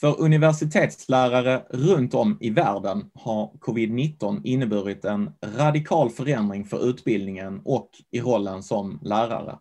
För 0.00 0.20
universitetslärare 0.20 1.62
runt 1.70 2.14
om 2.14 2.38
i 2.40 2.50
världen 2.50 3.10
har 3.14 3.50
covid-19 3.60 4.40
inneburit 4.44 5.04
en 5.04 5.30
radikal 5.58 6.10
förändring 6.10 6.64
för 6.64 6.88
utbildningen 6.88 7.60
och 7.64 7.90
i 8.10 8.20
rollen 8.20 8.62
som 8.62 9.00
lärare. 9.02 9.58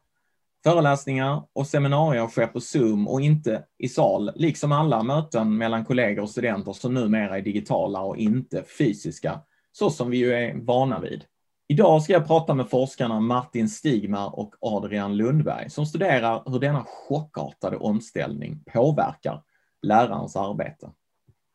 Föreläsningar 0.63 1.43
och 1.53 1.67
seminarier 1.67 2.27
sker 2.27 2.47
på 2.47 2.59
Zoom 2.59 3.07
och 3.07 3.21
inte 3.21 3.63
i 3.77 3.89
sal, 3.89 4.31
liksom 4.35 4.71
alla 4.71 5.03
möten 5.03 5.57
mellan 5.57 5.85
kollegor 5.85 6.23
och 6.23 6.29
studenter 6.29 6.73
som 6.73 6.93
numera 6.93 7.37
är 7.37 7.41
digitala 7.41 8.01
och 8.01 8.17
inte 8.17 8.63
fysiska, 8.77 9.39
så 9.71 9.89
som 9.89 10.09
vi 10.09 10.17
ju 10.17 10.33
är 10.33 10.55
vana 10.65 10.99
vid. 10.99 11.23
Idag 11.67 12.03
ska 12.03 12.13
jag 12.13 12.27
prata 12.27 12.53
med 12.53 12.69
forskarna 12.69 13.19
Martin 13.19 13.69
Stigmar 13.69 14.39
och 14.39 14.55
Adrian 14.61 15.17
Lundberg 15.17 15.69
som 15.69 15.85
studerar 15.85 16.43
hur 16.45 16.59
denna 16.59 16.85
chockartade 16.87 17.77
omställning 17.77 18.63
påverkar 18.73 19.43
lärarens 19.81 20.35
arbete. 20.35 20.91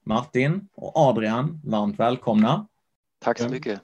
Martin 0.07 0.69
och 0.75 0.93
Adrian, 0.95 1.61
varmt 1.65 1.99
välkomna. 1.99 2.67
Tack 3.21 3.39
så 3.39 3.49
mycket. 3.49 3.81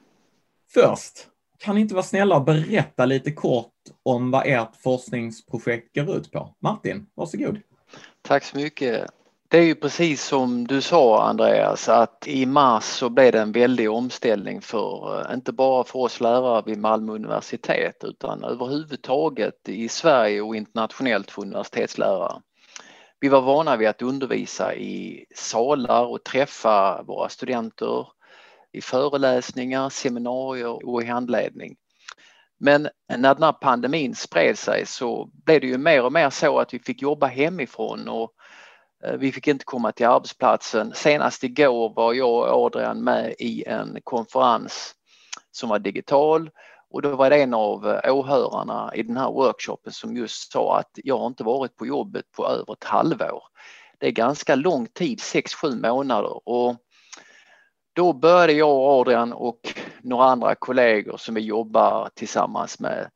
Först, 0.75 1.29
kan 1.59 1.75
ni 1.75 1.81
inte 1.81 1.95
vara 1.95 2.05
snälla 2.05 2.37
och 2.37 2.45
berätta 2.45 3.07
lite 3.07 3.33
kort 3.33 3.73
om 4.03 4.31
vad 4.31 4.47
ert 4.47 4.77
forskningsprojekt 4.77 5.95
går 5.95 6.17
ut 6.17 6.31
på? 6.31 6.55
Martin, 6.59 7.07
varsågod. 7.15 7.59
Tack 8.23 8.45
så 8.45 8.57
mycket. 8.57 9.11
Det 9.49 9.59
är 9.59 9.63
ju 9.63 9.75
precis 9.75 10.25
som 10.25 10.67
du 10.67 10.81
sa 10.81 11.29
Andreas 11.29 11.89
att 11.89 12.27
i 12.27 12.47
mars 12.47 12.85
så 12.85 13.09
blev 13.09 13.33
det 13.33 13.41
en 13.41 13.53
väldig 13.53 13.91
omställning 13.91 14.61
för 14.61 15.21
eh, 15.21 15.35
inte 15.35 15.53
bara 15.53 15.85
för 15.85 15.99
oss 15.99 16.21
lärare 16.21 16.63
vid 16.67 16.79
Malmö 16.79 17.13
universitet 17.13 18.05
utan 18.05 18.45
överhuvudtaget 18.45 19.69
i 19.69 19.89
Sverige 19.89 20.41
och 20.41 20.57
internationellt 20.57 21.31
för 21.31 21.43
universitetslärare. 21.43 22.41
Vi 23.21 23.29
var 23.29 23.41
vana 23.41 23.77
vid 23.77 23.89
att 23.89 24.03
undervisa 24.03 24.75
i 24.75 25.25
salar 25.35 26.05
och 26.05 26.25
träffa 26.25 27.03
våra 27.03 27.29
studenter 27.29 28.07
i 28.73 28.81
föreläsningar, 28.81 29.89
seminarier 29.89 30.89
och 30.89 31.03
i 31.03 31.07
handledning. 31.07 31.77
Men 32.59 32.89
när 33.09 33.35
den 33.35 33.43
här 33.43 33.53
pandemin 33.53 34.15
spred 34.15 34.59
sig 34.59 34.87
så 34.87 35.31
blev 35.45 35.61
det 35.61 35.67
ju 35.67 35.79
mer 35.79 36.05
och 36.05 36.13
mer 36.13 36.31
så 36.31 36.59
att 36.59 36.75
vi 36.75 36.79
fick 36.79 37.03
jobba 37.03 37.27
hemifrån 37.27 38.09
och 38.09 38.33
eh, 39.05 39.17
vi 39.17 39.33
fick 39.33 39.49
inte 39.49 39.65
komma 39.65 39.93
till 39.93 40.07
arbetsplatsen. 40.07 40.93
Senast 40.95 41.45
igår 41.45 41.95
var 41.95 42.15
jag 42.15 42.31
och 42.31 42.67
Adrian 42.67 43.05
med 43.05 43.35
i 43.39 43.65
en 43.67 43.99
konferens 44.05 44.95
som 45.51 45.69
var 45.69 45.79
digital 45.79 46.51
och 46.91 47.03
då 47.03 47.17
var 47.17 47.31
det 47.31 47.43
en 47.43 47.55
av 47.55 47.89
eh, 47.89 48.15
åhörarna 48.15 48.91
i 48.95 49.03
den 49.03 49.17
här 49.17 49.31
workshopen 49.31 49.93
som 49.93 50.17
just 50.17 50.53
sa 50.53 50.79
att 50.79 50.91
jag 50.95 51.19
har 51.19 51.27
inte 51.27 51.45
varit 51.45 51.77
på 51.77 51.87
jobbet 51.87 52.25
på 52.37 52.47
över 52.47 52.73
ett 52.73 52.85
halvår. 52.85 53.43
Det 53.99 54.07
är 54.07 54.11
ganska 54.11 54.55
lång 54.55 54.87
tid, 54.87 55.19
6-7 55.19 55.89
månader 55.89 56.49
och 56.49 56.77
då 57.93 58.13
började 58.13 58.53
jag 58.53 58.71
och 58.71 59.01
Adrian 59.01 59.33
och 59.33 59.61
några 60.03 60.25
andra 60.25 60.55
kollegor 60.55 61.17
som 61.17 61.35
vi 61.35 61.41
jobbar 61.41 62.11
tillsammans 62.15 62.81
med 62.81 63.11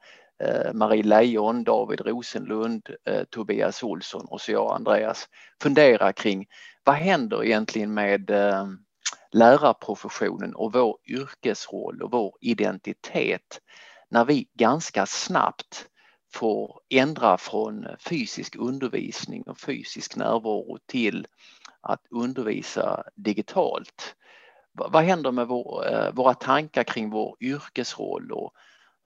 eh, 0.45 0.73
Marie 0.73 1.03
Leijon, 1.03 1.65
David 1.65 2.01
Rosenlund, 2.01 2.89
eh, 3.09 3.25
Tobias 3.31 3.83
Olsson 3.83 4.27
och 4.29 4.41
så 4.41 4.53
jag 4.53 4.75
Andreas 4.75 5.29
fundera 5.63 6.13
kring 6.13 6.47
vad 6.85 6.95
händer 6.95 7.45
egentligen 7.45 7.95
med 7.95 8.31
lärarprofessionen 9.35 10.55
och 10.55 10.73
vår 10.73 10.99
yrkesroll 11.07 12.03
och 12.03 12.11
vår 12.11 12.37
identitet 12.41 13.61
när 14.09 14.25
vi 14.25 14.49
ganska 14.55 15.07
snabbt 15.07 15.89
får 16.35 16.81
ändra 16.91 17.39
från 17.39 17.87
fysisk 18.09 18.57
undervisning 18.57 19.43
och 19.43 19.61
fysisk 19.61 20.17
närvaro 20.17 20.79
till 20.87 21.27
att 21.81 22.01
undervisa 22.11 23.05
digitalt. 23.15 24.17
Vad 24.73 25.03
händer 25.03 25.33
med 25.33 25.49
vår, 25.49 25.93
eh, 25.93 26.13
våra 26.13 26.35
tankar 26.35 26.85
kring 26.85 27.11
vår 27.11 27.37
yrkesroll 27.41 28.33
och 28.33 28.53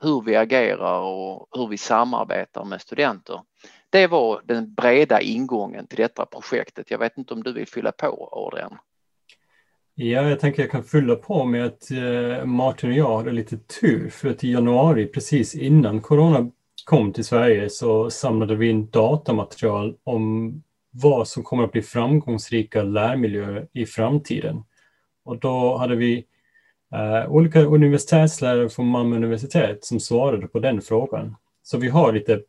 hur 0.00 0.22
vi 0.22 0.36
agerar 0.36 1.00
och 1.00 1.48
hur 1.50 1.66
vi 1.66 1.78
samarbetar 1.78 2.64
med 2.64 2.80
studenter? 2.80 3.40
Det 3.90 4.06
var 4.06 4.42
den 4.44 4.74
breda 4.74 5.20
ingången 5.20 5.86
till 5.86 5.98
detta 5.98 6.26
projektet. 6.26 6.90
Jag 6.90 6.98
vet 6.98 7.18
inte 7.18 7.34
om 7.34 7.42
du 7.42 7.52
vill 7.52 7.68
fylla 7.68 7.92
på 7.92 8.28
Adrian? 8.32 8.78
Ja, 10.00 10.28
jag 10.28 10.40
tänker 10.40 10.62
jag 10.62 10.70
kan 10.70 10.84
fylla 10.84 11.16
på 11.16 11.44
med 11.44 11.64
att 11.64 11.90
eh, 11.90 12.44
Martin 12.44 12.90
och 12.90 12.96
jag 12.96 13.16
hade 13.16 13.32
lite 13.32 13.56
tur 13.56 14.10
för 14.10 14.28
att 14.28 14.44
i 14.44 14.52
januari, 14.52 15.06
precis 15.06 15.54
innan 15.54 16.00
corona 16.00 16.50
kom 16.84 17.12
till 17.12 17.24
Sverige, 17.24 17.70
så 17.70 18.10
samlade 18.10 18.54
vi 18.54 18.68
in 18.68 18.90
datamaterial 18.90 19.96
om 20.04 20.52
vad 20.90 21.28
som 21.28 21.42
kommer 21.42 21.64
att 21.64 21.72
bli 21.72 21.82
framgångsrika 21.82 22.82
lärmiljöer 22.82 23.68
i 23.72 23.86
framtiden. 23.86 24.62
Och 25.24 25.38
då 25.38 25.76
hade 25.76 25.96
vi 25.96 26.24
eh, 26.94 27.30
olika 27.30 27.60
universitetslärare 27.60 28.68
från 28.68 28.86
Malmö 28.86 29.16
universitet 29.16 29.84
som 29.84 30.00
svarade 30.00 30.48
på 30.48 30.58
den 30.58 30.80
frågan. 30.80 31.36
Så 31.62 31.78
vi 31.78 31.88
har 31.88 32.12
lite 32.12 32.42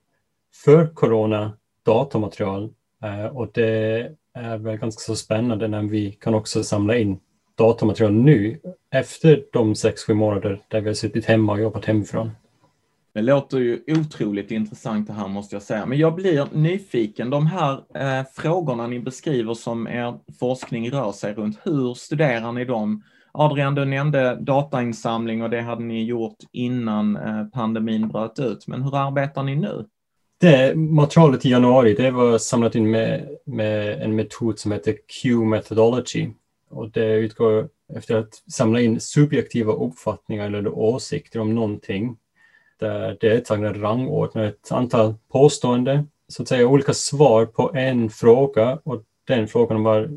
för 0.63 0.87
corona 0.87 1.57
datamaterial 1.85 2.73
eh, 3.03 3.25
och 3.25 3.49
det 3.53 4.11
är 4.33 4.57
väl 4.57 4.77
ganska 4.77 4.99
så 4.99 5.15
spännande 5.15 5.67
när 5.67 5.83
vi 5.83 6.11
kan 6.11 6.33
också 6.33 6.63
samla 6.63 6.97
in 6.97 7.19
datamaterial 7.59 8.13
nu 8.13 8.59
efter 8.91 9.43
de 9.53 9.75
sex, 9.75 10.03
sju 10.03 10.13
månader 10.13 10.61
där 10.67 10.81
vi 10.81 10.87
har 10.87 10.93
suttit 10.93 11.25
hemma 11.25 11.53
och 11.53 11.59
jobbat 11.59 11.85
hemifrån. 11.85 12.31
Det 13.13 13.21
låter 13.21 13.57
ju 13.57 13.83
otroligt 13.87 14.51
intressant 14.51 15.07
det 15.07 15.13
här 15.13 15.27
måste 15.27 15.55
jag 15.55 15.63
säga, 15.63 15.85
men 15.85 15.97
jag 15.97 16.15
blir 16.15 16.47
nyfiken. 16.53 17.29
De 17.29 17.47
här 17.47 17.73
eh, 17.95 18.25
frågorna 18.35 18.87
ni 18.87 18.99
beskriver 18.99 19.53
som 19.53 19.87
er 19.87 20.13
forskning 20.39 20.91
rör 20.91 21.11
sig 21.11 21.33
runt, 21.33 21.59
hur 21.63 21.93
studerar 21.93 22.51
ni 22.51 22.65
dem? 22.65 23.03
Adrian, 23.31 23.75
du 23.75 23.85
nämnde 23.85 24.35
datainsamling 24.35 25.43
och 25.43 25.49
det 25.49 25.61
hade 25.61 25.83
ni 25.83 26.03
gjort 26.03 26.37
innan 26.51 27.17
eh, 27.17 27.45
pandemin 27.45 28.07
bröt 28.07 28.39
ut, 28.39 28.67
men 28.67 28.83
hur 28.83 28.95
arbetar 28.95 29.43
ni 29.43 29.55
nu? 29.55 29.85
Det 30.41 30.75
materialet 30.75 31.45
i 31.45 31.49
januari, 31.49 31.93
det 31.93 32.11
var 32.11 32.37
samlat 32.37 32.75
in 32.75 32.91
med, 32.91 33.27
med 33.45 34.01
en 34.01 34.15
metod 34.15 34.59
som 34.59 34.71
heter 34.71 34.95
Q-methodology 35.21 36.29
och 36.69 36.89
det 36.91 37.13
utgår 37.13 37.69
efter 37.95 38.15
att 38.15 38.33
samla 38.33 38.81
in 38.81 38.99
subjektiva 38.99 39.73
uppfattningar 39.73 40.45
eller 40.45 40.77
åsikter 40.77 41.39
om 41.39 41.55
någonting. 41.55 42.17
Där 42.79 43.17
deltagarna 43.21 43.73
rangordnar 43.73 44.43
ett 44.43 44.71
antal 44.71 45.13
påståenden, 45.31 46.09
så 46.27 46.41
att 46.41 46.47
säga 46.47 46.67
olika 46.67 46.93
svar 46.93 47.45
på 47.45 47.71
en 47.73 48.09
fråga 48.09 48.79
och 48.83 49.03
den 49.27 49.47
frågan 49.47 49.83
var 49.83 50.09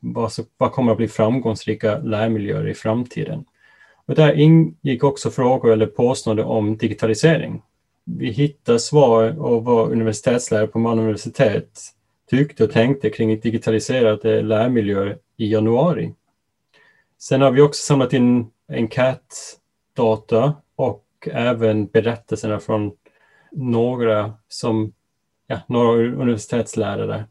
vad, 0.00 0.32
vad 0.56 0.72
kommer 0.72 0.92
att 0.92 0.98
bli 0.98 1.08
framgångsrika 1.08 1.98
lärmiljöer 1.98 2.68
i 2.68 2.74
framtiden? 2.74 3.44
Och 4.06 4.14
där 4.14 4.32
ingick 4.32 5.04
också 5.04 5.30
frågor 5.30 5.72
eller 5.72 5.86
påståenden 5.86 6.44
om 6.44 6.76
digitalisering. 6.76 7.62
Vi 8.04 8.30
hittade 8.30 8.78
svar 8.78 9.38
och 9.38 9.64
var 9.64 9.90
universitetslärare 9.90 10.66
på 10.66 10.78
Malmö 10.78 11.02
universitet 11.02 11.80
tyckte 12.30 12.64
och 12.64 12.70
tänkte 12.70 13.10
kring 13.10 13.40
digitaliserade 13.40 14.42
lärmiljöer 14.42 15.18
i 15.36 15.52
januari. 15.52 16.14
Sen 17.18 17.40
har 17.40 17.50
vi 17.50 17.60
också 17.60 17.86
samlat 17.86 18.12
in 18.12 18.50
enkätdata 18.68 20.54
och 20.76 21.04
även 21.32 21.86
berättelserna 21.86 22.58
från 22.58 22.92
några 23.52 24.34
som 24.48 24.92
ja, 25.46 25.60
några 25.66 26.02
universitetslärare. 26.02 27.24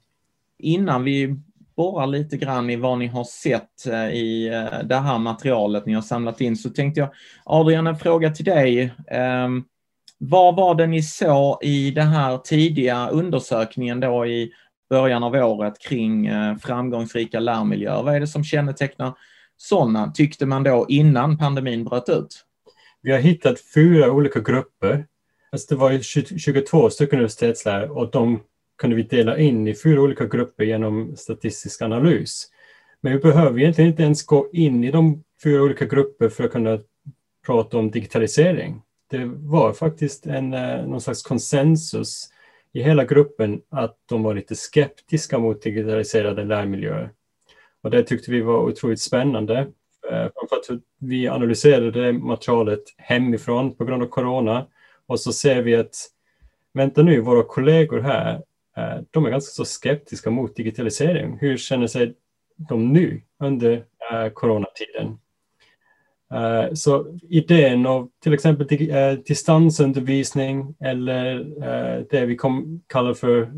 Innan 0.60 1.04
vi 1.04 1.36
borrar 1.76 2.08
lite 2.08 2.38
grann 2.38 2.70
i 2.70 2.76
vad 2.76 2.98
ni 2.98 3.08
har 3.08 3.24
sett 3.24 3.88
eh, 3.88 4.10
i 4.10 4.48
eh, 4.48 4.88
det 4.88 4.96
här 4.96 5.20
materialet 5.20 5.86
ni 5.86 5.94
har 5.94 6.02
samlat 6.02 6.42
in 6.42 6.58
så 6.58 6.70
tänkte 6.70 7.00
jag, 7.00 7.10
Adrian, 7.44 7.88
en 7.88 7.96
fråga 7.96 8.32
till 8.32 8.46
dig. 8.46 8.94
Ehm, 9.08 9.64
vad 10.18 10.56
var 10.56 10.76
det 10.76 10.88
ni 10.88 11.04
såg 11.04 11.64
i 11.64 11.92
den 11.92 12.08
här 12.08 12.38
tidiga 12.38 13.10
undersökningen 13.10 14.00
då 14.00 14.26
i 14.26 14.52
början 14.94 15.24
av 15.24 15.36
året 15.36 15.80
kring 15.80 16.28
eh, 16.28 16.58
framgångsrika 16.58 17.40
lärmiljöer. 17.40 18.04
Vad 18.04 18.16
är 18.16 18.20
det 18.20 18.28
som 18.28 18.44
kännetecknar 18.44 19.14
sådana, 19.58 20.12
tyckte 20.12 20.46
man 20.46 20.64
då 20.64 20.86
innan 20.90 21.38
pandemin 21.38 21.84
bröt 21.84 22.10
ut? 22.10 22.46
Vi 23.02 23.12
har 23.12 23.20
hittat 23.20 23.60
fyra 23.76 24.12
olika 24.12 24.40
grupper. 24.40 25.06
Alltså 25.52 25.76
det 25.76 25.82
var 25.82 26.00
22 26.38 26.90
stycken 26.90 27.20
universitetslärare 27.20 27.90
och 27.90 28.12
de 28.12 28.40
kunde 28.78 28.96
vi 28.96 29.04
dela 29.04 29.38
in 29.38 29.68
i 29.68 29.76
fyra 29.76 30.02
olika 30.02 30.26
grupper 30.26 30.64
genom 30.64 31.16
statistisk 31.18 31.82
analys. 31.82 32.48
Men 33.02 33.14
vi 33.14 33.20
behöver 33.20 33.60
egentligen 33.60 33.92
inte 33.92 34.04
ens 34.04 34.26
gå 34.26 34.50
in 34.54 34.84
i 34.84 34.92
de 34.92 35.24
fyra 35.44 35.62
olika 35.62 35.86
grupper 35.86 36.30
för 36.30 36.44
att 36.44 36.52
kunna 36.52 36.80
prata 37.46 37.78
om 37.78 37.92
digitalisering. 37.92 38.82
Det 39.10 39.26
var 39.26 39.74
faktiskt 39.74 40.26
en, 40.26 40.54
eh, 40.54 40.86
någon 40.86 41.02
slags 41.02 41.24
konsensus 41.24 42.33
i 42.74 42.84
hela 42.84 43.04
gruppen 43.06 43.62
att 43.70 43.98
de 44.06 44.24
var 44.24 44.34
lite 44.34 44.56
skeptiska 44.56 45.40
mot 45.40 45.62
digitaliserade 45.62 46.44
lärmiljöer. 46.44 47.10
Och 47.82 47.92
det 47.92 48.04
tyckte 48.04 48.32
vi 48.32 48.42
var 48.42 48.58
otroligt 48.60 49.02
spännande. 49.02 49.60
Eh, 50.12 50.28
För 50.50 50.56
att 50.56 50.82
vi 51.00 51.28
analyserade 51.28 52.14
materialet 52.14 52.84
hemifrån 52.98 53.76
på 53.76 53.86
grund 53.86 54.04
av 54.04 54.08
corona 54.08 54.68
och 55.06 55.20
så 55.20 55.34
ser 55.34 55.62
vi 55.62 55.76
att 55.76 55.96
vänta 56.74 57.04
nu, 57.04 57.22
våra 57.22 57.44
kollegor 57.44 58.00
här, 58.00 58.34
eh, 58.78 59.02
de 59.12 59.26
är 59.26 59.30
ganska 59.30 59.52
så 59.52 59.66
skeptiska 59.66 60.30
mot 60.30 60.56
digitalisering. 60.56 61.38
Hur 61.42 61.58
känner 61.58 61.88
sig 61.88 62.16
de 62.70 62.94
nu 62.94 63.22
under 63.40 63.86
eh, 64.12 64.30
coronatiden? 64.34 65.18
Eh, 66.34 66.74
så 66.74 67.18
idén 67.30 67.86
av 67.86 68.10
till 68.24 68.34
exempel 68.34 68.90
eh, 68.90 69.12
distansundervisning 69.12 70.76
eller 70.80 71.40
eh, 71.40 72.06
det 72.10 72.26
vi 72.26 72.38
kallar 72.88 73.14
för 73.14 73.52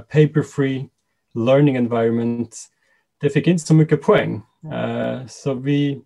paper-free 0.00 0.88
learning 1.34 1.76
environment, 1.76 2.56
det 3.20 3.30
fick 3.30 3.46
inte 3.46 3.64
så 3.66 3.74
mycket 3.74 4.02
poäng. 4.02 4.42
Så 5.28 5.54
vi 5.54 6.00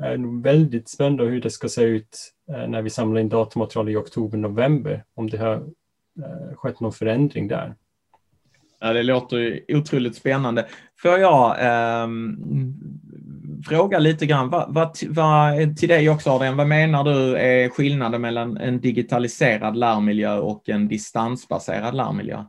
är 0.00 0.42
väldigt 0.42 0.88
spända 0.88 1.24
hur 1.24 1.40
det 1.40 1.50
ska 1.50 1.68
se 1.68 1.82
ut 1.82 2.32
när 2.68 2.82
vi 2.82 2.90
samlar 2.90 3.20
in 3.20 3.28
datamaterial 3.28 3.88
i 3.88 3.96
oktober-november, 3.96 5.04
om 5.14 5.30
det 5.30 5.38
har 5.38 5.66
skett 6.54 6.80
någon 6.80 6.92
förändring 6.92 7.48
där. 7.48 7.74
Ja, 8.80 8.92
det 8.92 9.02
låter 9.02 9.60
otroligt 9.68 10.16
spännande. 10.16 10.66
Får 11.02 11.18
jag 11.18 11.50
eh, 11.60 12.08
fråga 13.66 13.98
lite 13.98 14.26
grann, 14.26 14.50
vad, 14.50 14.74
vad, 14.74 14.98
vad, 15.08 15.76
till 15.76 15.88
dig 15.88 16.10
också 16.10 16.30
Adrian, 16.30 16.56
vad 16.56 16.66
menar 16.66 17.04
du 17.04 17.36
är 17.36 17.68
skillnaden 17.68 18.20
mellan 18.20 18.56
en 18.56 18.80
digitaliserad 18.80 19.76
lärmiljö 19.76 20.38
och 20.38 20.68
en 20.68 20.88
distansbaserad 20.88 21.94
lärmiljö? 21.94 22.44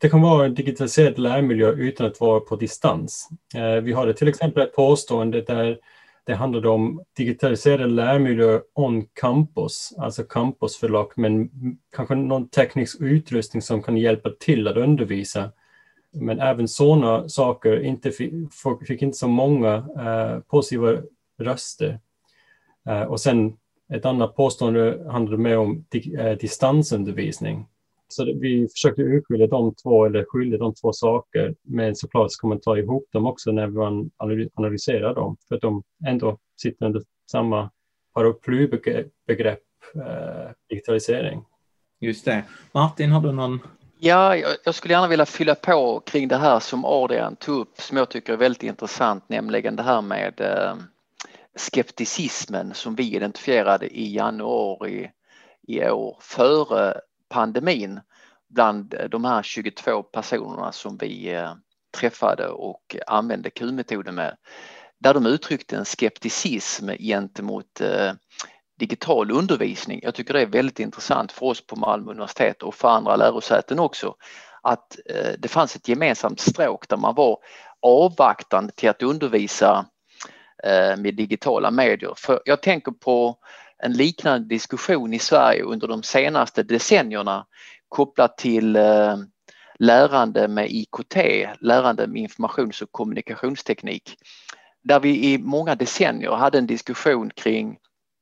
Det 0.00 0.08
kan 0.08 0.22
vara 0.22 0.46
en 0.46 0.54
digitaliserad 0.54 1.18
lärmiljö 1.18 1.70
utan 1.70 2.06
att 2.06 2.20
vara 2.20 2.40
på 2.40 2.56
distans. 2.56 3.28
Eh, 3.54 3.82
vi 3.82 3.92
hade 3.92 4.14
till 4.14 4.28
exempel 4.28 4.62
ett 4.62 4.76
påstående 4.76 5.40
där 5.42 5.78
det 6.26 6.34
handlade 6.34 6.68
om 6.68 7.04
digitaliserad 7.16 7.90
lärmiljö 7.90 8.60
on 8.74 9.06
campus, 9.20 9.92
alltså 9.98 10.22
campusförlag, 10.22 11.12
men 11.16 11.50
kanske 11.96 12.14
någon 12.14 12.48
teknisk 12.48 13.00
utrustning 13.00 13.62
som 13.62 13.82
kan 13.82 13.96
hjälpa 13.96 14.30
till 14.40 14.68
att 14.68 14.76
undervisa. 14.76 15.50
Men 16.12 16.40
även 16.40 16.68
sådana 16.68 17.28
saker 17.28 17.84
inte 17.84 18.10
fick, 18.10 18.32
fick 18.86 19.02
inte 19.02 19.18
så 19.18 19.28
många 19.28 19.74
eh, 19.76 20.40
positiva 20.40 21.02
röster. 21.38 22.00
Eh, 22.88 23.02
och 23.02 23.20
sen 23.20 23.56
ett 23.92 24.04
annat 24.04 24.36
påstående 24.36 25.06
handlade 25.10 25.42
mer 25.42 25.58
om 25.58 25.84
di, 25.88 26.14
eh, 26.14 26.32
distansundervisning. 26.38 27.66
Så 28.08 28.24
vi 28.24 28.68
försökte 28.68 29.02
urskilja 29.02 29.46
de 29.46 29.74
två, 29.74 30.04
eller 30.06 30.24
skilja 30.28 30.58
de 30.58 30.74
två 30.74 30.92
saker, 30.92 31.54
men 31.62 31.96
såklart 31.96 32.32
ska 32.32 32.46
man 32.46 32.60
ta 32.60 32.78
ihop 32.78 33.08
dem 33.12 33.26
också 33.26 33.52
när 33.52 33.66
man 33.66 34.10
analyserar 34.54 35.14
dem, 35.14 35.36
för 35.48 35.54
att 35.54 35.60
de 35.60 35.82
ändå 36.06 36.38
sitter 36.62 36.86
under 36.86 37.02
samma 37.30 37.70
paraplybegrepp, 38.14 39.62
eh, 39.94 40.50
digitalisering. 40.68 41.44
Just 42.00 42.24
det. 42.24 42.44
Martin, 42.72 43.10
har 43.10 43.20
du 43.20 43.32
någon 43.32 43.58
Ja, 44.02 44.36
jag 44.36 44.74
skulle 44.74 44.94
gärna 44.94 45.08
vilja 45.08 45.26
fylla 45.26 45.54
på 45.54 46.00
kring 46.00 46.28
det 46.28 46.36
här 46.36 46.60
som 46.60 46.84
Adrian 46.84 47.36
tog 47.36 47.60
upp 47.60 47.80
som 47.80 47.96
jag 47.96 48.08
tycker 48.08 48.32
är 48.32 48.36
väldigt 48.36 48.62
intressant, 48.62 49.28
nämligen 49.28 49.76
det 49.76 49.82
här 49.82 50.02
med 50.02 50.40
eh, 50.40 50.76
skepticismen 51.56 52.74
som 52.74 52.94
vi 52.94 53.14
identifierade 53.14 53.86
i 53.86 54.14
januari 54.14 55.10
i 55.68 55.84
år 55.84 56.16
före 56.20 57.00
pandemin 57.28 58.00
bland 58.48 58.94
eh, 58.94 59.08
de 59.08 59.24
här 59.24 59.42
22 59.42 60.02
personerna 60.02 60.72
som 60.72 60.96
vi 60.96 61.34
eh, 61.34 61.52
träffade 61.98 62.48
och 62.48 62.96
använde 63.06 63.50
Q-metoden 63.50 64.14
med. 64.14 64.36
Där 64.98 65.14
de 65.14 65.26
uttryckte 65.26 65.76
en 65.76 65.84
skepticism 65.84 66.88
gentemot 66.98 67.80
digital 68.80 69.30
undervisning. 69.30 70.00
Jag 70.02 70.14
tycker 70.14 70.34
det 70.34 70.40
är 70.40 70.46
väldigt 70.46 70.80
intressant 70.80 71.32
för 71.32 71.46
oss 71.46 71.66
på 71.66 71.76
Malmö 71.76 72.10
universitet 72.10 72.62
och 72.62 72.74
för 72.74 72.88
andra 72.88 73.16
lärosäten 73.16 73.78
också 73.78 74.14
att 74.62 74.98
eh, 75.10 75.32
det 75.38 75.48
fanns 75.48 75.76
ett 75.76 75.88
gemensamt 75.88 76.40
stråk 76.40 76.88
där 76.88 76.96
man 76.96 77.14
var 77.14 77.38
avvaktande 77.82 78.72
till 78.72 78.88
att 78.88 79.02
undervisa 79.02 79.86
eh, 80.64 80.96
med 80.96 81.14
digitala 81.14 81.70
medier. 81.70 82.14
För 82.16 82.40
jag 82.44 82.62
tänker 82.62 82.92
på 82.92 83.36
en 83.82 83.92
liknande 83.92 84.48
diskussion 84.48 85.14
i 85.14 85.18
Sverige 85.18 85.62
under 85.62 85.88
de 85.88 86.02
senaste 86.02 86.62
decennierna 86.62 87.46
kopplat 87.88 88.38
till 88.38 88.76
eh, 88.76 89.16
lärande 89.78 90.48
med 90.48 90.66
IKT, 90.70 91.16
lärande 91.60 92.06
med 92.06 92.22
informations 92.22 92.82
och 92.82 92.92
kommunikationsteknik. 92.92 94.16
Där 94.82 95.00
vi 95.00 95.32
i 95.32 95.38
många 95.38 95.74
decennier 95.74 96.30
hade 96.30 96.58
en 96.58 96.66
diskussion 96.66 97.30
kring 97.30 97.76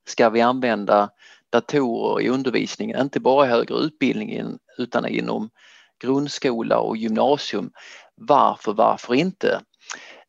ska 0.09 0.31
vi 0.31 0.41
använda 0.41 1.11
datorer 1.51 2.21
i 2.21 2.29
undervisningen, 2.29 3.01
inte 3.01 3.21
bara 3.21 3.47
i 3.47 3.49
högre 3.49 3.75
utbildning 3.75 4.59
utan 4.79 5.07
inom 5.07 5.51
grundskola 6.03 6.79
och 6.79 6.97
gymnasium. 6.97 7.71
Varför, 8.15 8.73
varför 8.73 9.15
inte? 9.15 9.61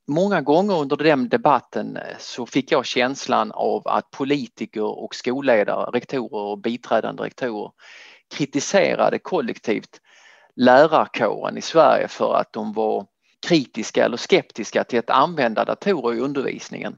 Många 0.08 0.42
gånger 0.42 0.82
under 0.82 0.98
den 0.98 1.30
debatten 1.30 1.98
eh, 1.98 2.18
så 2.20 2.46
fick 2.46 2.72
jag 2.72 2.86
känslan 2.86 3.52
av 3.52 3.88
att 3.88 4.12
politiker 4.12 5.04
och 5.04 5.16
skolledare, 5.16 5.92
rektorer 5.92 6.44
och 6.52 6.62
biträdande 6.62 7.24
rektorer 7.24 7.72
kritiserade 8.36 9.20
kollektivt 9.20 10.02
lärarkåren 10.56 11.58
i 11.58 11.62
Sverige 11.62 12.08
för 12.08 12.36
att 12.36 12.54
de 12.54 12.74
var 12.74 13.06
kritiska 13.48 14.06
eller 14.06 14.18
skeptiska 14.18 14.84
till 14.84 15.00
att 15.00 15.10
använda 15.10 15.66
datorer 15.66 16.18
i 16.18 16.20
undervisningen. 16.20 16.96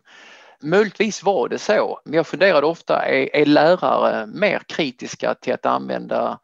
Möjligtvis 0.62 1.24
var 1.24 1.50
det 1.50 1.60
så, 1.60 2.00
men 2.06 2.13
jag 2.13 2.28
funderade 2.28 2.68
ofta, 2.68 3.06
är, 3.06 3.36
är 3.36 3.46
lärare 3.46 4.25
mer 4.25 4.62
kritiska 4.68 5.36
till 5.36 5.54
att 5.54 5.66
använda 5.66 6.40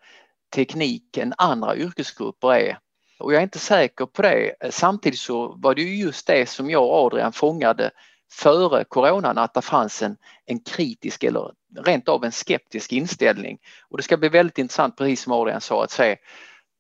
teknik 0.56 1.18
än 1.18 1.34
andra 1.38 1.76
yrkesgrupper 1.76 2.54
är? 2.54 2.78
Och 3.20 3.34
jag 3.34 3.40
är 3.40 3.44
inte 3.44 3.60
säker 3.60 4.06
på 4.06 4.22
det. 4.22 4.54
Samtidigt 4.70 5.20
så 5.20 5.48
var 5.58 5.76
det 5.76 5.82
ju 5.82 5.96
just 5.96 6.28
det 6.28 6.50
som 6.50 6.70
jag 6.70 6.84
och 6.84 7.06
Adrian 7.06 7.34
fångade 7.34 7.92
före 8.32 8.84
coronan 8.84 9.38
att 9.38 9.54
det 9.54 9.62
fanns 9.62 10.02
en, 10.02 10.18
en 10.46 10.60
kritisk 10.60 11.24
eller 11.24 11.52
rent 11.86 12.10
av 12.10 12.24
en 12.24 12.32
skeptisk 12.32 12.92
inställning. 12.92 13.58
Och 13.90 13.98
det 13.98 14.04
ska 14.04 14.18
bli 14.18 14.30
väldigt 14.30 14.58
intressant, 14.58 14.98
precis 14.98 15.22
som 15.22 15.34
Adrian 15.34 15.62
sa, 15.62 15.84
att 15.84 15.92
se 15.92 16.16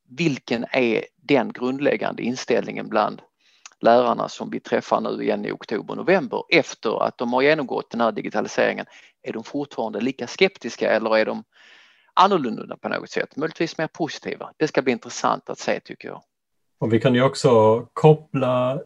vilken 0.10 0.66
är 0.72 1.06
den 1.16 1.54
grundläggande 1.54 2.24
inställningen 2.24 2.89
bland 2.89 3.22
lärarna 3.81 4.29
som 4.29 4.50
vi 4.50 4.59
träffar 4.59 5.01
nu 5.01 5.24
igen 5.24 5.45
i 5.45 5.51
oktober 5.51 5.95
november 5.95 6.44
efter 6.50 7.03
att 7.03 7.18
de 7.18 7.33
har 7.33 7.41
genomgått 7.41 7.91
den 7.91 8.01
här 8.01 8.12
digitaliseringen. 8.12 8.85
Är 9.24 9.33
de 9.33 9.44
fortfarande 9.44 10.01
lika 10.01 10.27
skeptiska 10.27 10.91
eller 10.91 11.18
är 11.18 11.25
de 11.25 11.44
annorlunda 12.13 12.77
på 12.77 12.89
något 12.89 13.09
sätt, 13.09 13.35
möjligtvis 13.35 13.77
mer 13.77 13.88
positiva. 13.88 14.51
Det 14.57 14.68
ska 14.68 14.81
bli 14.81 14.91
intressant 14.91 15.50
att 15.50 15.59
se 15.59 15.79
tycker 15.79 16.07
jag. 16.07 16.21
Och 16.79 16.94
vi 16.94 17.00
kan 17.00 17.15
ju 17.15 17.24
också 17.24 17.81
koppla 17.94 18.79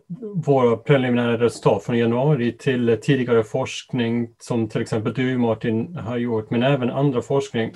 våra 0.45 0.77
preliminära 0.77 1.37
resultat 1.37 1.83
från 1.83 1.97
januari 1.97 2.57
till 2.57 2.97
tidigare 3.01 3.43
forskning 3.43 4.29
som 4.39 4.69
till 4.69 4.81
exempel 4.81 5.13
du 5.13 5.37
Martin 5.37 5.95
har 5.95 6.17
gjort, 6.17 6.49
men 6.49 6.63
även 6.63 6.89
andra 6.89 7.21
forskning 7.21 7.73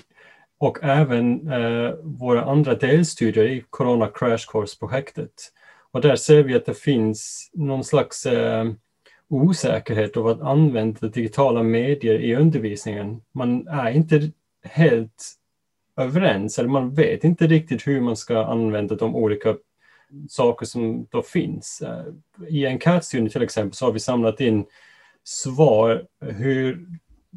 och 0.60 0.84
även 0.84 1.52
eh, 1.52 1.94
våra 2.04 2.44
andra 2.46 2.76
delstudier 2.76 3.46
i 3.46 3.64
Corona 3.70 4.08
Crash 4.08 4.52
Course-projektet. 4.52 5.32
Och 5.96 6.02
där 6.02 6.16
ser 6.16 6.44
vi 6.44 6.56
att 6.56 6.66
det 6.66 6.74
finns 6.74 7.50
någon 7.54 7.84
slags 7.84 8.26
eh, 8.26 8.66
osäkerhet 9.28 10.18
av 10.18 10.28
att 10.28 10.42
använda 10.42 11.08
digitala 11.08 11.64
medier 11.64 12.20
i 12.20 12.36
undervisningen. 12.36 13.22
Man 13.32 13.68
är 13.68 13.92
inte 13.92 14.32
helt 14.64 15.34
överens, 15.98 16.60
eller 16.60 16.70
man 16.70 16.94
vet 16.94 17.24
inte 17.24 17.48
riktigt 17.48 17.88
hur 17.88 18.02
man 18.02 18.18
ska 18.18 18.46
använda 18.46 18.96
de 18.96 19.16
olika 19.16 19.56
saker 20.30 20.66
som 20.66 21.08
då 21.12 21.22
finns. 21.22 21.82
Eh, 21.82 22.06
I 22.48 22.66
enkätstudien 22.66 23.30
till 23.30 23.44
exempel 23.44 23.76
så 23.76 23.86
har 23.86 23.92
vi 23.92 24.00
samlat 24.00 24.42
in 24.42 24.66
svar 25.24 26.08
hur 26.22 26.88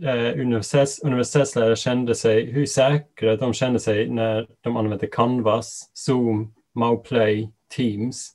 eh, 0.04 0.40
universitets, 0.40 1.02
universitetslärare 1.02 1.76
kände 1.76 2.14
sig, 2.14 2.50
hur 2.50 2.66
säkra 2.66 3.36
de 3.36 3.52
kände 3.52 3.80
sig 3.80 4.08
när 4.08 4.48
de 4.60 4.76
använde 4.76 5.06
Canvas, 5.06 5.90
Zoom, 5.94 6.54
Mauplay, 6.74 7.50
Teams. 7.76 8.34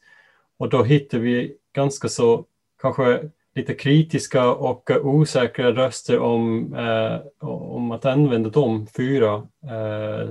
Och 0.58 0.70
då 0.70 0.84
hittar 0.84 1.20
vi 1.20 1.56
ganska 1.74 2.08
så 2.08 2.46
kanske 2.82 3.30
lite 3.56 3.74
kritiska 3.74 4.52
och 4.52 4.92
osäkra 5.04 5.72
röster 5.72 6.20
om, 6.20 6.74
eh, 6.74 7.48
om 7.48 7.92
att 7.92 8.06
använda 8.06 8.50
de 8.50 8.88
fyra 8.88 9.34
eh, 9.64 10.30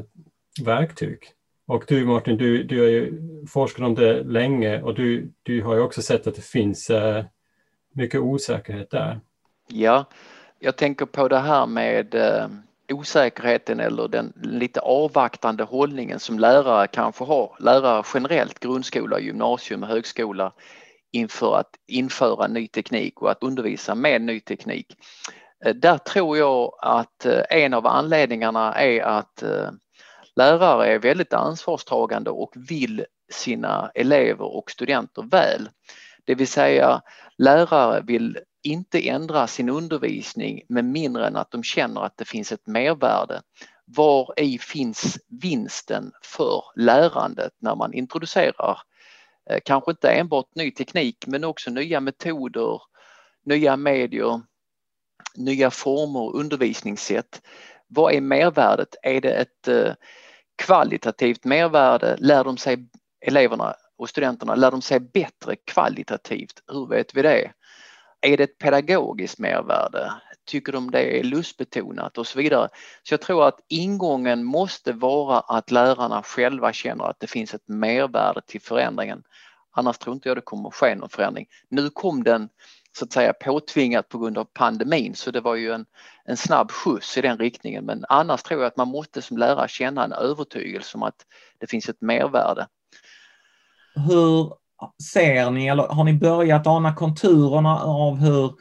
verktyg. 0.65 1.19
Och 1.67 1.85
du 1.89 2.07
Martin, 2.07 2.37
du, 2.37 2.63
du 2.63 2.81
har 2.81 2.89
ju 2.89 3.21
forskat 3.49 3.87
om 3.87 3.95
det 3.95 4.23
länge 4.23 4.83
och 4.83 4.95
du, 4.95 5.33
du 5.43 5.63
har 5.63 5.75
ju 5.75 5.81
också 5.81 6.03
sett 6.03 6.27
att 6.27 6.35
det 6.35 6.45
finns 6.45 6.91
eh, 6.91 7.25
mycket 7.93 8.21
osäkerhet 8.21 8.91
där. 8.91 9.21
Ja, 9.69 10.05
jag 10.59 10.77
tänker 10.77 11.07
på 11.07 11.29
det 11.29 11.39
här 11.39 11.67
med 11.67 12.15
eh, 12.15 12.49
osäkerheten 12.89 13.81
eller 13.81 14.09
den 14.09 14.33
lite 14.43 14.81
avvaktande 14.81 15.65
hållningen 15.65 16.21
som 16.21 16.39
lärare 16.39 16.87
kanske 16.87 17.25
har, 17.25 17.57
lärare 17.61 18.03
generellt, 18.15 18.59
grundskola, 18.59 19.21
gymnasium, 19.21 19.83
högskola 19.83 20.53
inför 21.13 21.57
att 21.57 21.71
införa 21.87 22.47
ny 22.47 22.69
teknik 22.69 23.23
och 23.23 23.31
att 23.31 23.43
undervisa 23.43 23.95
med 23.95 24.23
ny 24.23 24.41
teknik. 24.41 24.97
Eh, 25.65 25.75
där 25.75 25.99
tror 25.99 26.39
jag 26.39 26.73
att 26.79 27.27
eh, 27.27 27.43
en 27.51 27.75
av 27.75 27.87
anledningarna 27.87 28.75
är 28.75 29.03
att 29.03 29.43
eh, 29.43 29.71
lärare 30.37 30.87
är 30.87 30.99
väldigt 30.99 31.33
ansvarstagande 31.33 32.31
och 32.31 32.53
vill 32.69 33.05
sina 33.33 33.91
elever 33.95 34.57
och 34.57 34.71
studenter 34.71 35.23
väl. 35.23 35.69
Det 36.25 36.35
vill 36.35 36.49
säga 36.49 37.03
lärare 37.39 38.03
vill 38.07 38.39
inte 38.63 39.09
ändra 39.09 39.47
sin 39.47 39.69
undervisning 39.69 40.63
med 40.69 40.85
mindre 40.85 41.27
än 41.27 41.37
att 41.37 41.51
de 41.51 41.63
känner 41.63 42.01
att 42.01 42.17
det 42.17 42.25
finns 42.25 42.53
ett 42.53 42.67
mervärde. 42.67 43.43
Var 43.85 44.41
i 44.41 44.59
finns 44.59 45.19
vinsten 45.29 46.13
för 46.23 46.65
lärandet 46.77 47.53
när 47.59 47.75
man 47.75 47.93
introducerar 47.93 48.79
eh, 49.51 49.59
kanske 49.65 49.91
inte 49.91 50.09
enbart 50.09 50.55
ny 50.55 50.71
teknik 50.71 51.25
men 51.27 51.45
också 51.45 51.71
nya 51.71 52.01
metoder, 52.01 52.81
nya 53.45 53.77
medier, 53.77 54.41
nya 55.37 55.71
former, 55.71 56.37
undervisningssätt. 56.37 57.43
Vad 57.89 58.15
är 58.15 58.21
mervärdet? 58.21 58.97
Är 59.03 59.21
det 59.21 59.33
ett 59.33 59.69
eh, 59.69 59.95
kvalitativt 60.57 61.45
mervärde? 61.45 62.17
Lär 62.19 62.45
de 62.45 62.57
sig 62.57 62.89
eleverna 63.21 63.75
och 63.99 64.09
studenterna, 64.09 64.55
lär 64.55 64.71
de 64.71 64.83
sig 64.83 65.01
bättre 65.01 65.57
kvalitativt? 65.57 66.63
Hur 66.73 66.87
vet 66.87 67.15
vi 67.15 67.23
det? 67.23 67.53
Är 68.23 68.37
det 68.37 68.45
ett 68.45 68.59
pedagogiskt 68.59 69.39
mervärde? 69.39 70.13
Tycker 70.45 70.73
de 70.73 70.91
det 70.91 71.21
är 71.21 71.25
lustbetonat 71.25 72.19
och 72.19 72.27
så 72.27 72.39
vidare? 72.39 72.69
Så 73.03 73.15
jag 73.15 73.21
tror 73.21 73.49
att 73.49 73.61
ingången 73.69 74.45
måste 74.45 74.93
vara 74.93 75.41
att 75.41 75.71
lärarna 75.71 76.23
själva 76.23 76.73
känner 76.73 77.05
att 77.05 77.21
det 77.21 77.27
finns 77.27 77.55
ett 77.55 77.69
mervärde 77.69 78.41
till 78.47 78.61
förändringen. 78.61 79.23
Annars 79.71 79.99
tror 79.99 80.15
inte 80.15 80.29
jag 80.29 80.37
det 80.37 80.41
kommer 80.41 80.69
att 80.69 80.75
ske 80.75 80.95
någon 80.95 81.09
förändring. 81.09 81.47
Nu 81.69 81.91
kom 81.91 82.25
den 82.25 82.49
så 82.99 83.05
att 83.05 83.13
säga 83.13 83.33
påtvingat 83.33 84.09
på 84.09 84.19
grund 84.19 84.39
av 84.39 84.45
pandemin 84.45 85.15
så 85.15 85.31
det 85.31 85.41
var 85.41 85.55
ju 85.55 85.73
en, 85.73 85.87
en 86.25 86.37
snabb 86.37 86.71
skjuts 86.71 87.19
i 87.19 87.21
den 87.21 87.39
riktningen 87.39 87.85
men 87.85 88.05
annars 88.09 88.43
tror 88.43 88.61
jag 88.61 88.69
att 88.69 88.77
man 88.77 88.89
måste 88.89 89.23
som 89.23 89.37
lärare 89.39 89.69
känna 89.69 90.05
en 90.05 90.13
övertygelse 90.13 90.97
om 90.97 91.03
att 91.03 91.27
det 91.59 91.67
finns 91.67 91.89
ett 91.89 92.01
mervärde. 92.01 92.67
Hur 93.95 94.62
ser 95.13 95.51
ni, 95.51 95.67
eller 95.67 95.83
har 95.83 96.05
ni 96.05 96.15
börjat 96.15 96.67
ana 96.67 96.95
konturerna 96.95 97.81
av 97.81 98.17
hur 98.17 98.53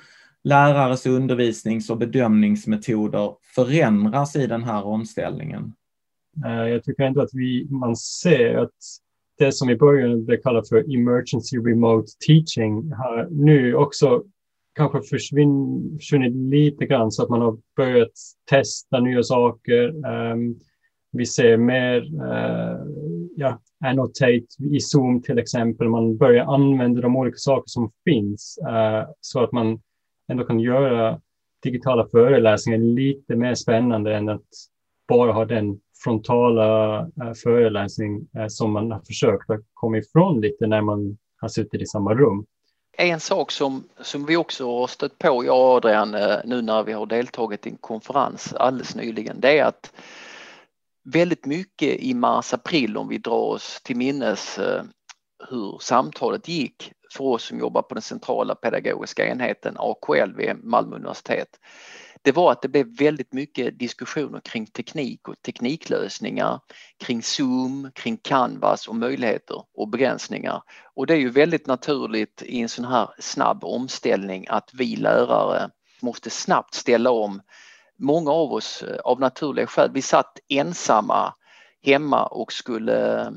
lärares 0.44 1.06
undervisnings 1.06 1.90
och 1.90 1.98
bedömningsmetoder 1.98 3.36
förändras 3.56 4.36
i 4.36 4.48
den 4.48 4.64
här 4.64 4.86
omställningen? 4.86 5.74
Eh, 6.46 6.68
jag 6.70 6.84
tycker 6.84 7.04
ändå 7.04 7.22
att 7.22 7.34
vi, 7.34 7.68
man 7.70 7.96
ser 7.96 8.58
att 8.58 8.70
det 9.38 9.52
som 9.52 9.70
i 9.70 9.76
början 9.76 10.28
kallades 10.44 10.70
för 10.70 10.96
emergency 10.96 11.58
remote 11.58 12.08
teaching 12.28 12.92
har 12.92 13.28
nu 13.32 13.76
också 13.76 14.24
kanske 14.76 15.02
försvunnit 15.02 16.36
lite 16.36 16.86
grann 16.86 17.12
så 17.12 17.24
att 17.24 17.30
man 17.30 17.42
har 17.42 17.58
börjat 17.78 18.12
testa 18.50 19.00
nya 19.00 19.24
saker. 19.24 19.88
Um, 20.34 20.60
vi 21.12 21.26
ser 21.26 21.58
mer 21.58 22.02
uh, 22.02 22.86
ja, 23.42 23.60
annotate 23.86 24.46
i 24.72 24.80
Zoom 24.80 25.22
till 25.22 25.40
exempel. 25.40 25.90
Man 25.90 26.18
börjar 26.18 26.46
använda 26.46 27.02
de 27.02 27.16
olika 27.16 27.38
saker 27.38 27.64
som 27.66 27.92
finns 28.04 28.60
uh, 28.68 29.10
så 29.22 29.44
att 29.44 29.52
man 29.52 29.82
ändå 30.32 30.44
kan 30.44 30.60
göra 30.60 31.20
digitala 31.64 32.08
föreläsningar 32.12 32.80
lite 32.80 33.36
mer 33.36 33.56
spännande 33.56 34.16
än 34.16 34.30
att 34.30 34.48
bara 35.08 35.32
ha 35.32 35.46
den 35.46 35.80
frontala 36.04 37.02
uh, 37.02 37.34
föreläsning 37.44 38.28
uh, 38.38 38.48
som 38.48 38.72
man 38.72 38.92
har 38.92 39.00
försökt 39.00 39.50
att 39.50 39.62
komma 39.74 39.98
ifrån 39.98 40.42
lite 40.42 40.68
när 40.68 40.82
man 40.82 41.18
har 41.42 41.50
suttit 41.50 41.82
i 41.82 41.86
samma 41.86 42.14
rum. 42.14 42.46
En 42.98 43.20
sak 43.20 43.52
som, 43.52 43.84
som 44.02 44.26
vi 44.26 44.38
också 44.38 44.80
har 44.80 44.88
stött 44.88 45.18
på, 45.18 45.46
jag 45.46 45.60
och 45.60 45.76
Adrian, 45.76 46.12
nu 46.46 46.62
när 46.62 46.84
vi 46.84 46.94
har 46.94 47.06
deltagit 47.06 47.68
i 47.68 47.70
en 47.70 47.78
konferens 47.78 48.54
alldeles 48.54 48.96
nyligen, 48.96 49.40
det 49.40 49.60
är 49.60 49.66
att 49.66 49.94
väldigt 51.04 51.46
mycket 51.46 52.00
i 52.00 52.14
mars-april 52.14 52.98
om 52.98 53.08
vi 53.08 53.18
drar 53.18 53.34
oss 53.34 53.82
till 53.84 53.96
minnes 53.96 54.60
eh, 54.60 54.84
hur 55.50 55.78
samtalet 55.82 56.48
gick 56.48 56.92
för 57.14 57.24
oss 57.24 57.44
som 57.44 57.60
jobbar 57.60 57.82
på 57.82 57.94
den 57.94 58.02
centrala 58.02 58.56
pedagogiska 58.56 59.28
enheten 59.28 59.76
AKL 59.78 60.34
vid 60.36 60.64
Malmö 60.64 60.96
universitet. 60.96 61.60
Det 62.24 62.32
var 62.32 62.52
att 62.52 62.62
det 62.62 62.68
blev 62.68 62.98
väldigt 62.98 63.34
mycket 63.34 63.80
diskussioner 63.80 64.40
kring 64.40 64.66
teknik 64.66 65.28
och 65.28 65.42
tekniklösningar, 65.42 66.60
kring 67.04 67.24
Zoom, 67.24 67.92
kring 67.96 68.18
Canvas 68.18 68.88
och 68.88 68.96
möjligheter 68.96 69.64
och 69.74 69.90
begränsningar. 69.90 70.62
Och 70.96 71.08
det 71.08 71.14
är 71.14 71.18
ju 71.18 71.30
väldigt 71.30 71.68
naturligt 71.68 72.44
i 72.46 72.62
en 72.62 72.70
sån 72.70 72.86
här 72.86 73.10
snabb 73.20 73.64
omställning 73.64 74.46
att 74.50 74.70
vi 74.74 74.96
lärare 74.96 75.70
måste 76.02 76.30
snabbt 76.30 76.74
ställa 76.74 77.12
om 77.12 77.42
många 78.02 78.32
av 78.32 78.54
oss 78.54 78.84
eh, 78.84 78.96
av 78.96 79.20
naturliga 79.20 79.68
skäl, 79.68 79.92
vi 79.94 80.02
satt 80.02 80.40
ensamma 80.50 81.34
hemma 81.84 82.26
och 82.26 82.54
skulle 82.54 83.28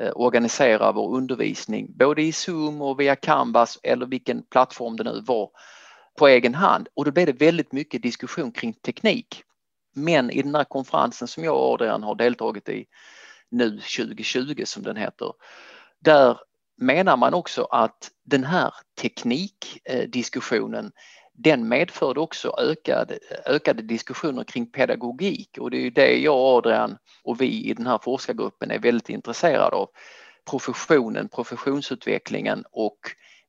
eh, 0.00 0.12
organisera 0.14 0.92
vår 0.92 1.16
undervisning 1.16 1.96
både 1.96 2.22
i 2.22 2.32
Zoom 2.32 2.82
och 2.82 3.00
via 3.00 3.16
Canvas 3.16 3.78
eller 3.82 4.06
vilken 4.06 4.42
plattform 4.42 4.96
det 4.96 5.04
nu 5.04 5.20
var 5.26 5.50
på 6.18 6.28
egen 6.28 6.54
hand 6.54 6.88
och 6.94 7.04
då 7.04 7.10
blev 7.10 7.26
det 7.26 7.32
väldigt 7.32 7.72
mycket 7.72 8.02
diskussion 8.02 8.52
kring 8.52 8.72
teknik. 8.72 9.42
Men 9.94 10.30
i 10.30 10.42
den 10.42 10.54
här 10.54 10.64
konferensen 10.64 11.28
som 11.28 11.44
jag 11.44 11.56
och 11.56 11.72
Adrian 11.72 12.02
har 12.02 12.14
deltagit 12.14 12.68
i 12.68 12.86
nu 13.50 13.70
2020 13.70 14.62
som 14.64 14.82
den 14.82 14.96
heter, 14.96 15.32
där 15.98 16.38
menar 16.76 17.16
man 17.16 17.34
också 17.34 17.64
att 17.64 18.10
den 18.24 18.44
här 18.44 18.74
teknikdiskussionen 19.00 20.92
den 21.42 21.68
medförde 21.68 22.20
också 22.20 22.54
ökade, 22.58 23.18
ökade 23.46 23.82
diskussioner 23.82 24.44
kring 24.44 24.66
pedagogik 24.66 25.58
och 25.60 25.70
det 25.70 25.76
är 25.76 25.80
ju 25.80 25.90
det 25.90 26.18
jag, 26.18 26.36
Adrian 26.36 26.96
och 27.24 27.40
vi 27.40 27.64
i 27.64 27.74
den 27.74 27.86
här 27.86 27.98
forskargruppen 28.02 28.70
är 28.70 28.78
väldigt 28.78 29.08
intresserade 29.08 29.76
av. 29.76 29.88
Professionen, 30.50 31.28
professionsutvecklingen 31.28 32.64
och 32.72 32.98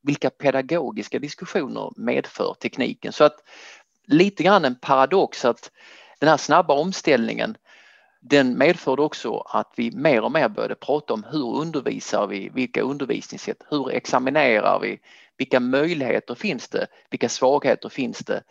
vilka 0.03 0.29
pedagogiska 0.29 1.19
diskussioner 1.19 1.91
medför 1.95 2.55
tekniken? 2.61 3.13
Så 3.13 3.23
att 3.23 3.35
lite 4.07 4.43
grann 4.43 4.65
en 4.65 4.75
paradox 4.75 5.45
att 5.45 5.71
den 6.19 6.29
här 6.29 6.37
snabba 6.37 6.73
omställningen 6.73 7.55
den 8.21 8.57
medförde 8.57 9.01
också 9.01 9.37
att 9.37 9.73
vi 9.75 9.91
mer 9.91 10.21
och 10.21 10.31
mer 10.31 10.49
började 10.49 10.75
prata 10.75 11.13
om 11.13 11.23
hur 11.23 11.55
undervisar 11.55 12.27
vi, 12.27 12.49
vilka 12.49 12.81
undervisningssätt, 12.81 13.63
hur 13.69 13.91
examinerar 13.91 14.79
vi, 14.79 14.99
vilka 15.37 15.59
möjligheter 15.59 16.35
finns 16.35 16.69
det? 16.69 16.87
Vilka 17.09 17.29
svagheter 17.29 17.89
finns 17.89 18.19
det? 18.19 18.43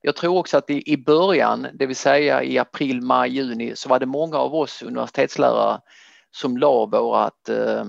Jag 0.00 0.16
tror 0.16 0.38
också 0.38 0.58
att 0.58 0.70
i, 0.70 0.96
början, 0.96 1.66
det 1.74 1.86
vill 1.86 1.96
säga 1.96 2.42
i 2.42 2.58
april, 2.58 3.02
maj, 3.02 3.30
juni, 3.30 3.72
så 3.76 3.88
var 3.88 3.98
det 3.98 4.06
många 4.06 4.36
av 4.36 4.54
oss 4.54 4.82
universitetslärare 4.82 5.80
som 6.30 6.56
la 6.56 6.86
vårt 6.86 7.48
eh, 7.48 7.84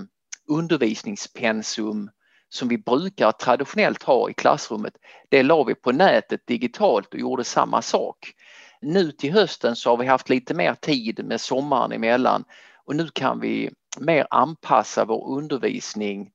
undervisningspensum 0.48 2.10
som 2.48 2.68
vi 2.68 2.78
brukar 2.78 3.32
traditionellt 3.32 4.02
ha 4.02 4.30
i 4.30 4.34
klassrummet, 4.34 4.94
det 5.28 5.42
la 5.42 5.64
vi 5.64 5.74
på 5.74 5.92
nätet 5.92 6.46
digitalt 6.46 7.14
och 7.14 7.20
gjorde 7.20 7.44
samma 7.44 7.82
sak. 7.82 8.32
Nu 8.82 9.12
till 9.12 9.32
hösten 9.32 9.76
så 9.76 9.90
har 9.90 9.96
vi 9.96 10.06
haft 10.06 10.28
lite 10.28 10.54
mer 10.54 10.74
tid 10.74 11.24
med 11.24 11.40
sommaren 11.40 11.92
emellan 11.92 12.44
och 12.84 12.96
nu 12.96 13.08
kan 13.08 13.40
vi 13.40 13.70
mer 13.98 14.26
anpassa 14.30 15.04
vår 15.04 15.38
undervisning 15.38 16.30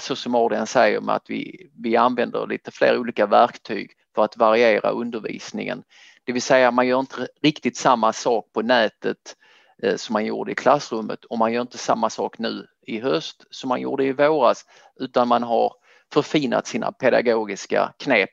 så 0.00 0.16
som 0.16 0.34
Adrian 0.34 0.66
säger 0.66 1.00
med 1.00 1.14
att 1.14 1.30
vi, 1.30 1.70
vi 1.82 1.96
använder 1.96 2.46
lite 2.46 2.70
fler 2.70 2.98
olika 2.98 3.26
verktyg 3.26 3.90
för 4.14 4.24
att 4.24 4.36
variera 4.36 4.90
undervisningen. 4.90 5.82
Det 6.24 6.32
vill 6.32 6.42
säga 6.42 6.70
man 6.70 6.86
gör 6.86 7.00
inte 7.00 7.28
riktigt 7.42 7.76
samma 7.76 8.12
sak 8.12 8.52
på 8.52 8.62
nätet 8.62 9.36
eh, 9.82 9.96
som 9.96 10.12
man 10.12 10.24
gjorde 10.24 10.52
i 10.52 10.54
klassrummet 10.54 11.24
och 11.24 11.38
man 11.38 11.52
gör 11.52 11.62
inte 11.62 11.78
samma 11.78 12.10
sak 12.10 12.38
nu 12.38 12.66
i 12.86 13.00
höst 13.00 13.44
som 13.50 13.68
man 13.68 13.80
gjorde 13.80 14.04
i 14.04 14.12
våras 14.12 14.64
utan 15.00 15.28
man 15.28 15.42
har 15.42 15.72
förfinat 16.12 16.66
sina 16.66 16.92
pedagogiska 16.92 17.92
knep. 17.98 18.30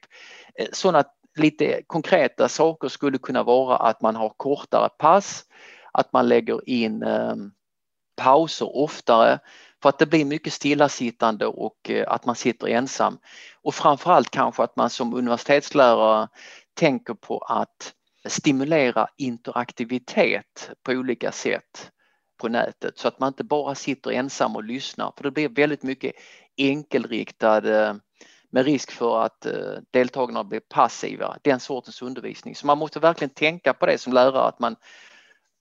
Eh, 0.56 0.68
sådana 0.72 1.04
lite 1.40 1.82
konkreta 1.88 2.50
saker 2.50 2.88
skulle 2.88 3.18
kunna 3.18 3.44
vara 3.44 3.78
att 3.78 4.02
man 4.02 4.16
har 4.16 4.30
kortare 4.38 4.90
pass, 4.90 5.46
att 5.94 6.14
man 6.14 6.28
lägger 6.28 6.70
in 6.70 7.04
eh, 7.04 7.36
pauser 8.18 8.78
oftare 8.78 9.40
för 9.82 9.90
att 9.90 10.00
det 10.00 10.06
blir 10.06 10.26
mycket 10.26 10.54
stillasittande 10.54 11.46
och 11.46 11.90
eh, 11.90 12.12
att 12.12 12.26
man 12.26 12.36
sitter 12.36 12.68
ensam. 12.68 13.18
Och 13.62 13.76
framförallt 13.76 14.32
kanske 14.32 14.64
att 14.64 14.76
man 14.76 14.90
som 14.90 15.14
universitetslärare 15.14 16.28
tänker 16.74 17.14
på 17.14 17.38
att 17.38 17.94
stimulera 18.28 19.08
interaktivitet 19.18 20.72
på 20.84 20.92
olika 20.92 21.32
sätt 21.32 21.92
på 22.42 22.48
nätet 22.48 22.98
så 22.98 23.08
att 23.08 23.20
man 23.20 23.28
inte 23.28 23.44
bara 23.44 23.76
sitter 23.76 24.12
ensam 24.12 24.56
och 24.56 24.64
lyssnar 24.64 25.14
för 25.18 25.24
det 25.24 25.32
blir 25.32 25.50
väldigt 25.50 25.84
mycket 25.84 26.14
enkelriktad 26.58 27.58
eh, 27.58 27.94
med 28.50 28.66
risk 28.66 28.92
för 28.92 29.24
att 29.24 29.46
eh, 29.46 29.54
deltagarna 29.92 30.44
blir 30.44 30.60
passiva, 30.60 31.38
den 31.42 31.60
sortens 31.60 32.02
undervisning. 32.02 32.56
Så 32.56 32.68
man 32.68 32.78
måste 32.78 33.00
verkligen 33.00 33.30
tänka 33.30 33.74
på 33.74 33.86
det 33.86 33.98
som 33.98 34.14
lärare 34.14 34.42
att 34.42 34.60
man 34.60 34.76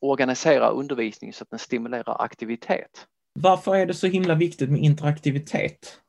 organiserar 0.00 0.70
undervisning 0.70 1.32
så 1.32 1.42
att 1.42 1.50
den 1.50 1.58
stimulerar 1.58 2.22
aktivitet. 2.22 3.06
Varför 3.32 3.76
är 3.76 3.86
det 3.86 3.94
så 3.94 4.06
himla 4.06 4.34
viktigt 4.34 4.70
med 4.70 4.80
interaktivitet? 4.80 6.00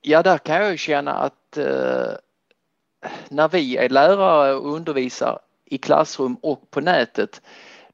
Ja, 0.00 0.22
där 0.22 0.38
kan 0.38 0.56
jag 0.56 0.78
känna 0.78 1.12
att 1.12 1.56
eh, 1.56 2.12
när 3.28 3.48
vi 3.48 3.76
är 3.76 3.88
lärare 3.88 4.54
och 4.54 4.72
undervisar 4.74 5.38
i 5.64 5.78
klassrum 5.78 6.36
och 6.42 6.70
på 6.70 6.80
nätet, 6.80 7.42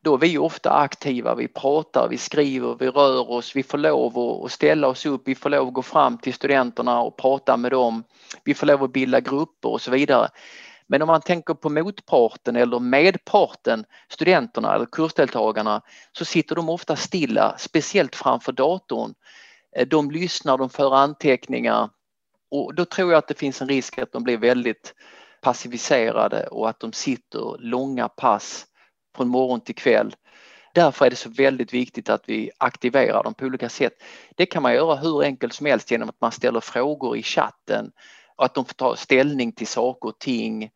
då 0.04 0.14
är 0.14 0.18
vi 0.18 0.38
ofta 0.38 0.70
aktiva, 0.70 1.34
vi 1.34 1.49
pratar, 1.49 2.08
vi 2.08 2.18
skriver, 2.18 2.76
vi 2.80 2.88
rör 2.88 3.30
oss, 3.30 3.56
vi 3.56 3.62
får 3.62 3.78
lov 3.78 4.44
att 4.44 4.52
ställa 4.52 4.88
oss 4.88 5.06
upp, 5.06 5.23
vi 5.25 5.34
får 5.34 5.50
lov 5.50 5.68
att 5.68 5.75
gå 5.75 5.82
fram 5.82 6.18
till 6.18 6.34
studenterna 6.34 7.00
och 7.00 7.16
prata 7.16 7.56
med 7.56 7.70
dem, 7.70 8.04
vi 8.44 8.54
får 8.54 8.66
lov 8.66 8.82
att 8.82 8.92
bilda 8.92 9.20
grupper 9.20 9.68
och 9.68 9.80
så 9.80 9.90
vidare. 9.90 10.28
Men 10.87 11.02
om 11.02 11.06
man 11.06 11.20
tänker 11.20 11.54
på 11.54 11.68
motparten 11.70 12.56
eller 12.56 12.80
medparten, 12.80 13.84
studenterna 14.08 14.75
eller 14.75 14.87
kursdeltagarna, 14.87 15.82
så 16.12 16.25
sitter 16.25 16.54
de 16.54 16.68
ofta 16.68 16.96
stilla, 16.96 17.54
speciellt 17.58 18.16
framför 18.16 18.52
datorn. 18.52 19.14
Eh, 19.76 19.87
de 19.87 20.11
lyssnar, 20.11 20.58
de 20.58 20.70
för 20.70 20.94
anteckningar. 20.94 21.90
Och 22.50 22.75
då 22.75 22.84
tror 22.84 23.11
jag 23.11 23.18
att 23.18 23.28
det 23.28 23.38
finns 23.38 23.62
en 23.62 23.68
risk 23.68 23.99
att 23.99 24.12
de 24.12 24.25
blir 24.25 24.38
väldigt 24.38 24.94
passiviserade 25.40 26.46
och 26.46 26.68
att 26.68 26.80
de 26.80 26.92
sitter 26.92 27.58
långa 27.58 28.08
pass 28.08 28.66
från 29.16 29.28
morgon 29.28 29.61
till 29.61 29.75
kväll. 29.75 30.14
Därför 30.75 31.06
är 31.06 31.11
det 31.11 31.16
så 31.16 31.30
väldigt 31.30 31.75
viktigt 31.75 32.09
att 32.09 32.23
vi 32.26 32.50
aktiverar 32.59 33.23
dem 33.23 33.35
på 33.35 33.44
olika 33.44 33.68
sätt. 33.68 33.92
Det 34.37 34.47
kan 34.47 34.62
man 34.62 34.75
göra 34.75 34.97
hur 34.97 35.23
enkelt 35.23 35.52
som 35.52 35.66
helst 35.66 35.90
genom 35.90 36.09
att 36.09 36.21
man 36.21 36.33
ställer 36.33 36.61
frågor 36.61 37.16
i 37.16 37.23
chatten 37.23 37.90
och 38.37 38.44
att 38.44 38.54
de 38.54 38.64
får 38.64 38.75
ta 38.75 38.97
ställning 38.97 39.52
till 39.52 39.66
saker 39.66 40.09
och 40.09 40.18
ting 40.18 40.71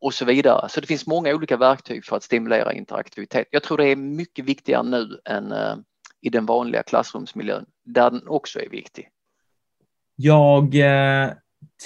och 0.00 0.14
så 0.14 0.24
vidare. 0.24 0.68
Så 0.68 0.80
det 0.80 0.86
finns 0.86 1.06
många 1.06 1.34
olika 1.34 1.56
verktyg 1.56 2.04
för 2.04 2.16
att 2.16 2.22
stimulera 2.22 2.72
interaktivitet. 2.72 3.48
Jag 3.50 3.62
tror 3.62 3.78
det 3.78 3.88
är 3.88 3.96
mycket 3.96 4.44
viktigare 4.44 4.82
nu 4.82 5.20
än 5.24 5.52
eh, 5.52 5.74
i 6.20 6.30
den 6.30 6.46
vanliga 6.46 6.82
klassrumsmiljön 6.82 7.66
där 7.84 8.10
den 8.10 8.28
också 8.28 8.60
är 8.60 8.68
viktig. 8.68 9.08
Jag 10.16 10.74
eh, 10.74 11.30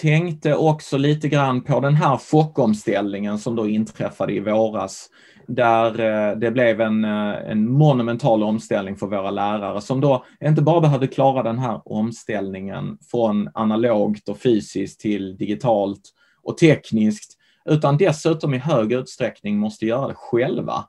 tänkte 0.00 0.54
också 0.54 0.96
lite 0.98 1.28
grann 1.28 1.64
på 1.64 1.80
den 1.80 1.94
här 1.94 2.16
chockomställningen 2.16 3.38
som 3.38 3.56
då 3.56 3.68
inträffade 3.68 4.32
i 4.32 4.40
våras 4.40 5.08
där 5.54 6.00
eh, 6.00 6.38
det 6.38 6.50
blev 6.50 6.80
en, 6.80 7.04
eh, 7.04 7.50
en 7.50 7.70
monumental 7.70 8.42
omställning 8.42 8.96
för 8.96 9.06
våra 9.06 9.30
lärare 9.30 9.80
som 9.80 10.00
då 10.00 10.24
inte 10.44 10.62
bara 10.62 10.80
behövde 10.80 11.06
klara 11.06 11.42
den 11.42 11.58
här 11.58 11.80
omställningen 11.84 12.98
från 13.10 13.48
analogt 13.54 14.28
och 14.28 14.38
fysiskt 14.38 15.00
till 15.00 15.36
digitalt 15.36 16.00
och 16.42 16.58
tekniskt, 16.58 17.36
utan 17.64 17.96
dessutom 17.96 18.54
i 18.54 18.58
hög 18.58 18.92
utsträckning 18.92 19.58
måste 19.58 19.86
göra 19.86 20.08
det 20.08 20.14
själva. 20.14 20.84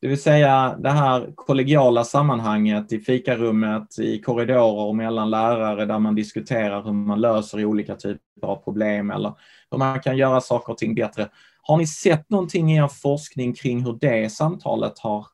Det 0.00 0.08
vill 0.08 0.22
säga 0.22 0.76
det 0.78 0.90
här 0.90 1.30
kollegiala 1.34 2.04
sammanhanget 2.04 2.92
i 2.92 2.98
fikarummet, 2.98 3.98
i 3.98 4.20
korridorer 4.20 4.92
mellan 4.92 5.30
lärare 5.30 5.86
där 5.86 5.98
man 5.98 6.14
diskuterar 6.14 6.82
hur 6.82 6.92
man 6.92 7.20
löser 7.20 7.64
olika 7.64 7.94
typer 7.94 8.46
av 8.46 8.56
problem 8.56 9.10
eller 9.10 9.32
hur 9.70 9.78
man 9.78 10.00
kan 10.00 10.16
göra 10.16 10.40
saker 10.40 10.72
och 10.72 10.78
ting 10.78 10.94
bättre. 10.94 11.28
Har 11.68 11.76
ni 11.76 11.86
sett 11.86 12.30
någonting 12.30 12.72
i 12.72 12.76
er 12.76 12.88
forskning 12.88 13.54
kring 13.54 13.84
hur 13.84 13.98
det 14.00 14.32
samtalet 14.32 14.98
har, 14.98 15.26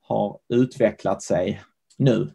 har 0.00 0.38
utvecklat 0.48 1.22
sig 1.22 1.62
nu? 1.98 2.30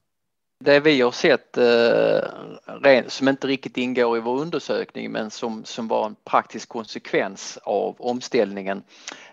Det 0.64 0.80
vi 0.80 1.02
har 1.02 1.12
sett 1.12 1.58
eh, 1.58 3.08
som 3.08 3.28
inte 3.28 3.48
riktigt 3.48 3.78
ingår 3.78 4.18
i 4.18 4.22
vår 4.22 4.42
undersökning 4.42 5.12
men 5.12 5.32
som, 5.32 5.66
som 5.66 5.88
var 5.88 6.06
en 6.06 6.16
praktisk 6.26 6.70
konsekvens 6.70 7.60
av 7.64 7.96
omställningen 8.00 8.84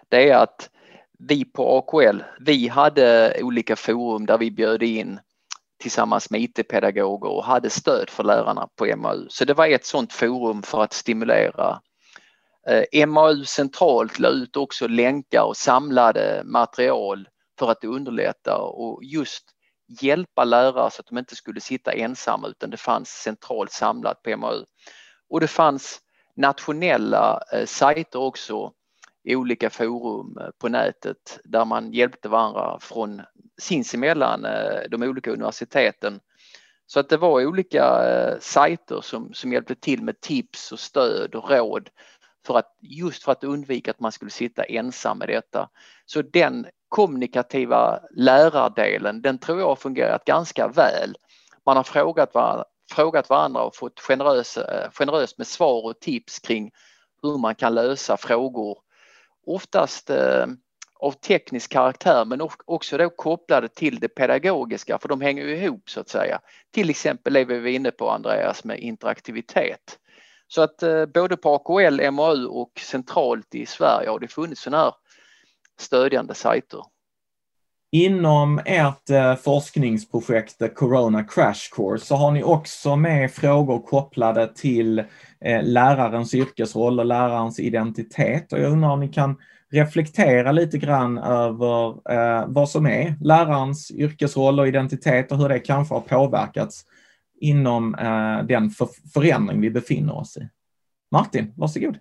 det 0.09 0.31
är 0.31 0.37
att 0.37 0.71
vi 1.19 1.45
på 1.45 1.79
AKL, 1.79 2.23
vi 2.41 2.69
hade 2.69 3.37
olika 3.43 3.76
forum 3.76 4.26
där 4.26 4.38
vi 4.38 4.50
bjöd 4.50 4.83
in 4.83 5.21
tillsammans 5.83 6.31
med 6.31 6.41
IT-pedagoger 6.41 7.31
och 7.31 7.45
hade 7.45 7.71
stöd 7.71 8.11
för 8.11 8.25
lärarna 8.25 8.69
på 8.76 8.97
MAU. 8.97 9.26
Så 9.29 9.45
det 9.45 9.55
var 9.55 9.67
ett 9.67 9.87
sådant 9.87 10.12
forum 10.12 10.62
för 10.62 10.83
att 10.83 10.93
stimulera. 10.93 11.81
Eh, 12.66 13.07
MAU 13.07 13.45
centralt 13.45 14.19
la 14.19 14.28
ut 14.28 14.57
också 14.57 14.88
länkar 14.88 15.42
och 15.42 15.57
samlade 15.57 16.42
material 16.45 17.28
för 17.59 17.71
att 17.71 17.85
underlätta 17.85 18.57
och 18.57 19.04
just 19.04 19.45
hjälpa 20.00 20.45
lärare 20.45 20.90
så 20.90 21.00
att 21.00 21.07
de 21.07 21.19
inte 21.19 21.37
skulle 21.37 21.61
sitta 21.61 21.92
ensamma 21.92 22.49
utan 22.49 22.71
det 22.71 22.76
fanns 22.76 23.09
centralt 23.09 23.73
samlat 23.73 24.23
på 24.23 24.37
MAU. 24.37 24.64
Och 25.28 25.40
det 25.40 25.49
fanns 25.49 26.00
nationella 26.37 27.40
eh, 27.52 27.66
sajter 27.66 28.19
också 28.19 28.73
i 29.25 29.37
olika 29.37 29.71
forum 29.71 30.38
eh, 30.40 30.48
på 30.59 30.68
nätet 30.68 31.40
där 31.44 31.64
man 31.64 31.92
hjälpte 31.92 32.29
varandra 32.29 32.79
från 32.81 33.22
sinsemellan 33.61 34.44
eh, 34.44 34.81
de 34.90 35.03
olika 35.03 35.31
universiteten. 35.31 36.20
Så 36.87 37.01
att 37.01 37.09
det 37.09 37.16
var 37.16 37.46
olika 37.46 37.85
sajter 38.40 39.01
som, 39.01 39.35
som 39.35 39.53
hjälpte 39.53 39.75
till 39.75 40.03
med 40.03 40.20
tips 40.20 40.72
och 40.72 40.81
stöd 40.81 41.35
och 41.35 41.51
råd 41.51 41.90
för 42.46 42.59
att 42.59 42.76
just 42.81 43.22
för 43.22 43.33
att 43.33 43.44
undvika 43.44 43.90
att 43.90 44.00
man 44.00 44.12
skulle 44.12 44.31
sitta 44.31 44.64
ensam 44.64 45.18
med 45.18 45.28
detta. 45.28 45.68
Så 46.07 46.22
den 46.22 46.66
kommunikativa 46.88 48.00
lärardelen, 48.11 49.22
den 49.22 49.38
tror 49.38 49.61
jag 49.61 49.66
har 49.66 49.76
fungerat 49.76 50.24
ganska 50.24 50.68
väl. 50.68 51.14
Man 51.66 51.76
har 51.76 51.85
frågat, 51.85 52.35
var, 52.35 52.64
frågat 52.90 53.28
varandra 53.28 53.62
och 53.62 53.76
fått 53.76 54.00
generös, 54.00 54.59
generöst 54.92 55.38
med 55.38 55.46
svar 55.46 55.85
och 55.85 56.00
tips 56.00 56.38
kring 56.38 56.70
hur 57.22 57.38
man 57.38 57.55
kan 57.55 57.74
lösa 57.74 58.16
frågor 58.16 58.78
oftast 59.46 60.11
eh, 60.11 60.46
av 61.00 61.12
teknisk 61.12 61.72
karaktär 61.72 62.24
men 62.24 62.48
också 62.66 62.98
då 62.98 63.11
kopplade 63.11 63.68
till 63.68 64.00
det 64.00 64.09
pedagogiska 64.09 64.98
för 64.98 65.09
de 65.09 65.20
hänger 65.20 65.42
ju 65.42 65.57
ihop 65.57 65.90
så 65.90 66.00
att 66.00 66.09
säga. 66.09 66.40
Till 66.70 66.90
exempel 66.90 67.33
det 67.33 67.44
vi 67.44 67.59
var 67.59 67.68
inne 67.68 67.90
på 67.90 68.11
Andreas 68.11 68.64
med 68.64 68.78
interaktivitet. 68.78 69.98
Så 70.55 70.62
att 70.62 70.83
eh, 70.83 71.07
både 71.07 71.37
på 71.37 71.55
AKL, 71.55 72.11
MAU 72.11 72.47
och 72.47 72.73
centralt 72.81 73.55
i 73.55 73.67
Sverige 73.67 74.09
har 74.09 74.19
det 74.19 74.29
funnits 74.29 74.62
sådana 74.62 74.83
här 74.83 74.93
stödjande 75.81 76.35
sajter. 76.35 76.81
Inom 77.93 78.61
ert 78.67 79.11
eh, 79.11 79.35
forskningsprojekt 79.35 80.75
Corona 80.75 81.25
Crash 81.25 81.75
Course 81.77 82.07
så 82.07 82.17
har 82.17 82.31
ni 82.31 82.43
också 82.43 82.97
med 82.97 83.33
frågor 83.33 83.79
kopplade 83.79 84.55
till 84.55 84.99
eh, 85.41 85.62
lärarens 85.62 86.35
yrkesroll 86.35 87.01
och 87.01 87.07
lärarens 87.07 87.61
identitet. 87.61 88.53
Och 88.53 88.59
jag 88.59 88.73
undrar 88.73 88.91
om 88.91 89.01
ni 89.01 89.09
kan 89.09 89.37
reflektera 89.71 90.53
lite 90.53 90.79
grann 90.79 91.19
över 91.19 91.97
vad 92.47 92.69
som 92.69 92.87
är 92.87 93.15
lärarens 93.21 93.91
yrkesroll 93.91 94.61
och 94.61 94.69
identitet 94.69 95.33
och 95.33 95.38
hur 95.38 95.49
det 95.49 95.59
kanske 95.59 95.95
har 95.95 96.01
påverkats 96.01 96.87
inom 97.42 97.94
eh, 97.94 98.46
den 98.46 98.70
förändring 99.14 99.61
vi 99.61 99.70
befinner 99.70 100.16
oss 100.16 100.37
i. 100.37 100.48
Martin, 101.11 101.52
varsågod. 101.57 101.98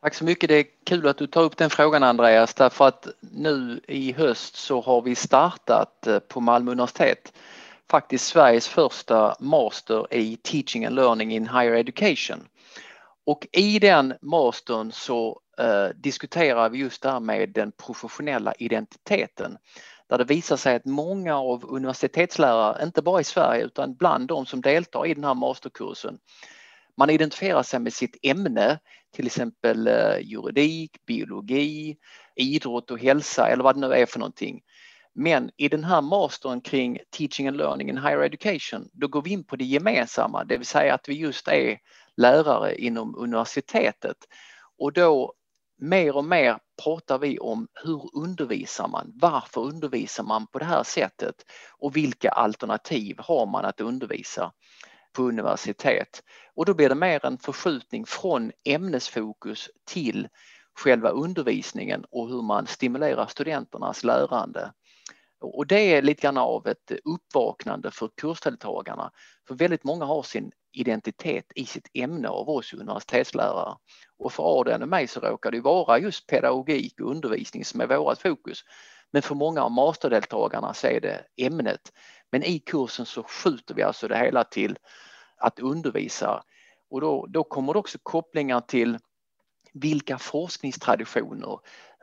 Tack 0.00 0.14
så 0.14 0.24
mycket. 0.24 0.48
Det 0.48 0.54
är 0.54 0.66
kul 0.84 1.08
att 1.08 1.18
du 1.18 1.26
tar 1.26 1.42
upp 1.42 1.56
den 1.56 1.70
frågan 1.70 2.02
Andreas 2.02 2.54
därför 2.54 2.88
att 2.88 3.08
nu 3.20 3.80
i 3.88 4.12
höst 4.12 4.56
så 4.56 4.80
har 4.80 5.02
vi 5.02 5.14
startat 5.14 6.06
eh, 6.06 6.18
på 6.18 6.40
Malmö 6.40 6.70
universitet 6.70 7.32
faktiskt 7.90 8.26
Sveriges 8.26 8.68
första 8.68 9.36
master 9.40 10.14
i 10.14 10.36
Teaching 10.36 10.86
and 10.86 10.94
Learning 10.94 11.32
in 11.32 11.48
Higher 11.48 11.74
Education. 11.74 12.48
Och 13.26 13.46
i 13.52 13.78
den 13.78 14.14
mastern 14.22 14.92
så 14.92 15.40
eh, 15.58 15.88
diskuterar 15.94 16.68
vi 16.68 16.78
just 16.78 17.02
det 17.02 17.10
här 17.10 17.20
med 17.20 17.48
den 17.48 17.72
professionella 17.72 18.52
identiteten 18.52 19.58
där 20.08 20.18
det 20.18 20.24
visar 20.24 20.56
sig 20.56 20.76
att 20.76 20.84
många 20.84 21.36
av 21.36 21.64
universitetslärare, 21.64 22.84
inte 22.84 23.02
bara 23.02 23.20
i 23.20 23.24
Sverige 23.24 23.64
utan 23.64 23.94
bland 23.94 24.28
de 24.28 24.46
som 24.46 24.60
deltar 24.60 25.06
i 25.06 25.14
den 25.14 25.24
här 25.24 25.34
masterkursen, 25.34 26.18
man 26.96 27.10
identifierar 27.10 27.62
sig 27.62 27.80
med 27.80 27.92
sitt 27.92 28.16
ämne, 28.22 28.78
till 29.14 29.26
exempel 29.26 29.86
eh, 29.86 30.18
juridik, 30.20 30.90
biologi, 31.06 31.96
idrott 32.34 32.90
och 32.90 33.00
hälsa 33.00 33.48
eller 33.48 33.64
vad 33.64 33.76
det 33.76 33.80
nu 33.80 33.92
är 33.94 34.06
för 34.06 34.18
någonting. 34.18 34.60
Men 35.14 35.50
i 35.56 35.68
den 35.68 35.84
här 35.84 36.00
mastern 36.00 36.60
kring 36.60 36.98
Teaching 37.10 37.48
and 37.48 37.56
Learning 37.56 37.88
in 37.88 37.98
Higher 37.98 38.22
Education, 38.22 38.88
då 38.92 39.08
går 39.08 39.22
vi 39.22 39.30
in 39.30 39.44
på 39.44 39.56
det 39.56 39.64
gemensamma, 39.64 40.44
det 40.44 40.56
vill 40.56 40.66
säga 40.66 40.94
att 40.94 41.08
vi 41.08 41.14
just 41.14 41.48
är 41.48 41.78
lärare 42.16 42.76
inom 42.76 43.14
universitetet. 43.18 44.16
Och 44.78 44.92
då 44.92 45.32
mer 45.78 46.16
och 46.16 46.24
mer 46.24 46.58
pratar 46.82 47.18
vi 47.18 47.38
om 47.38 47.68
hur 47.84 48.10
undervisar 48.14 48.88
man? 48.88 49.12
Varför 49.14 49.60
undervisar 49.60 50.24
man 50.24 50.46
på 50.46 50.58
det 50.58 50.64
här 50.64 50.82
sättet? 50.82 51.34
Och 51.78 51.96
vilka 51.96 52.30
alternativ 52.30 53.16
har 53.18 53.46
man 53.46 53.64
att 53.64 53.80
undervisa? 53.80 54.52
på 55.16 55.22
universitet. 55.22 56.22
Och 56.54 56.64
då 56.64 56.74
blir 56.74 56.88
det 56.88 56.94
mer 56.94 57.26
en 57.26 57.38
förskjutning 57.38 58.06
från 58.06 58.52
ämnesfokus 58.64 59.70
till 59.86 60.28
själva 60.78 61.08
undervisningen 61.08 62.04
och 62.10 62.28
hur 62.28 62.42
man 62.42 62.66
stimulerar 62.66 63.26
studenternas 63.26 64.04
lärande. 64.04 64.72
Och 65.40 65.66
det 65.66 65.80
är 65.80 66.02
lite 66.02 66.22
grann 66.22 66.38
av 66.38 66.66
ett 66.66 66.92
uppvaknande 67.04 67.90
för 67.90 68.10
kursdeltagarna. 68.16 69.10
För 69.48 69.54
väldigt 69.54 69.84
många 69.84 70.04
har 70.04 70.22
sin 70.22 70.50
identitet 70.72 71.44
i 71.54 71.66
sitt 71.66 71.88
ämne 71.94 72.28
av 72.28 72.48
oss 72.48 72.72
universitetslärare. 72.74 73.76
Och 74.18 74.32
för 74.32 74.60
Adrian 74.60 74.82
och 74.82 74.88
mig 74.88 75.06
så 75.06 75.20
råkar 75.20 75.50
det 75.50 75.60
vara 75.60 75.98
just 75.98 76.26
pedagogik 76.26 77.00
och 77.00 77.10
undervisning 77.10 77.64
som 77.64 77.80
är 77.80 77.86
vårt 77.86 78.22
fokus. 78.22 78.64
Men 79.12 79.22
för 79.22 79.34
många 79.34 79.62
av 79.62 79.70
masterdeltagarna 79.70 80.74
så 80.74 80.86
är 80.86 81.00
det 81.00 81.24
ämnet. 81.36 81.92
Men 82.32 82.42
i 82.42 82.58
kursen 82.58 83.06
så 83.06 83.22
skjuter 83.22 83.74
vi 83.74 83.82
alltså 83.82 84.08
det 84.08 84.18
hela 84.18 84.44
till 84.44 84.78
att 85.36 85.58
undervisa 85.58 86.42
och 86.90 87.00
då, 87.00 87.26
då 87.26 87.44
kommer 87.44 87.72
det 87.72 87.78
också 87.78 87.98
kopplingar 88.02 88.60
till 88.60 88.98
vilka 89.74 90.18
forskningstraditioner 90.18 91.58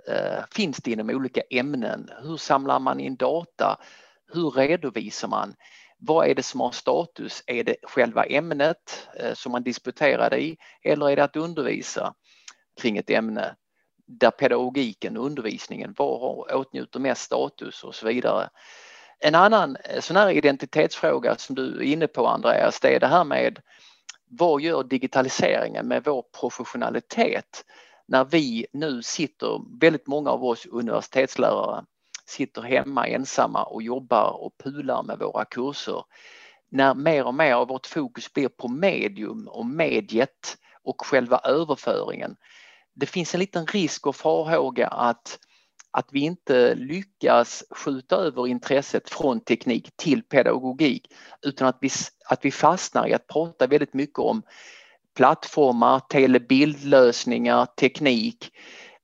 eh, 0.08 0.44
finns 0.52 0.78
det 0.78 0.92
inom 0.92 1.10
olika 1.10 1.42
ämnen? 1.50 2.10
Hur 2.22 2.38
samlar 2.38 2.80
man 2.80 3.00
in 3.00 3.16
data? 3.16 3.80
Hur 4.34 4.52
redovisar 4.52 5.28
man? 5.28 5.56
Vad 6.06 6.28
är 6.28 6.36
det 6.36 6.44
som 6.44 6.60
har 6.60 6.72
status? 6.72 7.44
Är 7.48 7.64
det 7.64 7.76
själva 7.84 8.24
ämnet 8.26 9.08
eh, 9.20 9.34
som 9.34 9.52
man 9.52 9.64
disputerade 9.64 10.42
i 10.42 10.58
eller 10.84 11.10
är 11.10 11.16
det 11.16 11.24
att 11.24 11.36
undervisa 11.36 12.14
kring 12.82 12.98
ett 12.98 13.10
ämne 13.10 13.56
där 14.08 14.32
pedagogiken 14.32 15.18
och 15.18 15.26
undervisningen 15.26 15.94
var 15.98 16.56
åtnjuter 16.56 17.00
mest 17.00 17.22
status 17.22 17.84
och 17.84 17.96
så 17.96 18.08
vidare. 18.08 18.50
En 19.20 19.36
annan 19.36 19.76
eh, 19.76 20.02
sån 20.02 20.16
här 20.16 20.30
identitetsfråga 20.30 21.36
som 21.36 21.56
du 21.56 21.78
är 21.78 21.84
inne 21.84 22.08
på 22.08 22.28
Andreas, 22.28 22.80
det 22.80 22.96
är 22.96 23.00
det 23.00 23.08
här 23.08 23.24
med 23.24 23.60
vad 24.30 24.62
gör 24.62 24.84
digitaliseringen 24.84 25.88
med 25.88 26.04
vår 26.04 26.24
professionalitet 26.40 27.66
när 28.08 28.26
vi 28.26 28.68
nu 28.74 29.02
sitter, 29.02 29.80
väldigt 29.80 30.08
många 30.08 30.30
av 30.30 30.44
oss 30.44 30.66
universitetslärare 30.66 31.86
sitter 32.26 32.62
hemma 32.62 33.08
ensamma 33.08 33.64
och 33.64 33.84
jobbar 33.84 34.44
och 34.44 34.58
pular 34.64 35.04
med 35.04 35.20
våra 35.20 35.46
kurser. 35.46 36.04
När 36.72 36.94
mer 36.94 37.26
och 37.26 37.36
mer 37.36 37.54
av 37.54 37.68
vårt 37.68 37.88
fokus 37.88 38.34
blir 38.34 38.48
på 38.48 38.68
medium 38.68 39.48
och 39.48 39.66
mediet 39.66 40.58
och 40.84 41.06
själva 41.06 41.38
överföringen. 41.44 42.36
Det 42.96 43.06
finns 43.06 43.34
en 43.34 43.40
liten 43.40 43.66
risk 43.66 44.08
och 44.08 44.16
farhåga 44.16 44.88
att 44.88 45.40
att 45.98 46.08
vi 46.12 46.20
inte 46.20 46.76
lyckas 46.76 47.64
skjuta 47.70 48.16
över 48.16 48.48
intresset 48.48 49.10
från 49.10 49.40
teknik 49.40 49.90
till 49.96 50.24
pedagogik 50.24 51.14
utan 51.42 51.68
att 51.68 51.78
vi, 51.82 51.90
att 52.30 52.46
vi 52.46 52.52
fastnar 52.52 53.08
i 53.08 53.14
att 53.14 53.28
prata 53.28 53.68
väldigt 53.68 53.94
mycket 53.94 54.20
om 54.20 54.42
plattformar, 55.16 56.00
telebildlösningar, 56.00 57.66
teknik 57.66 58.52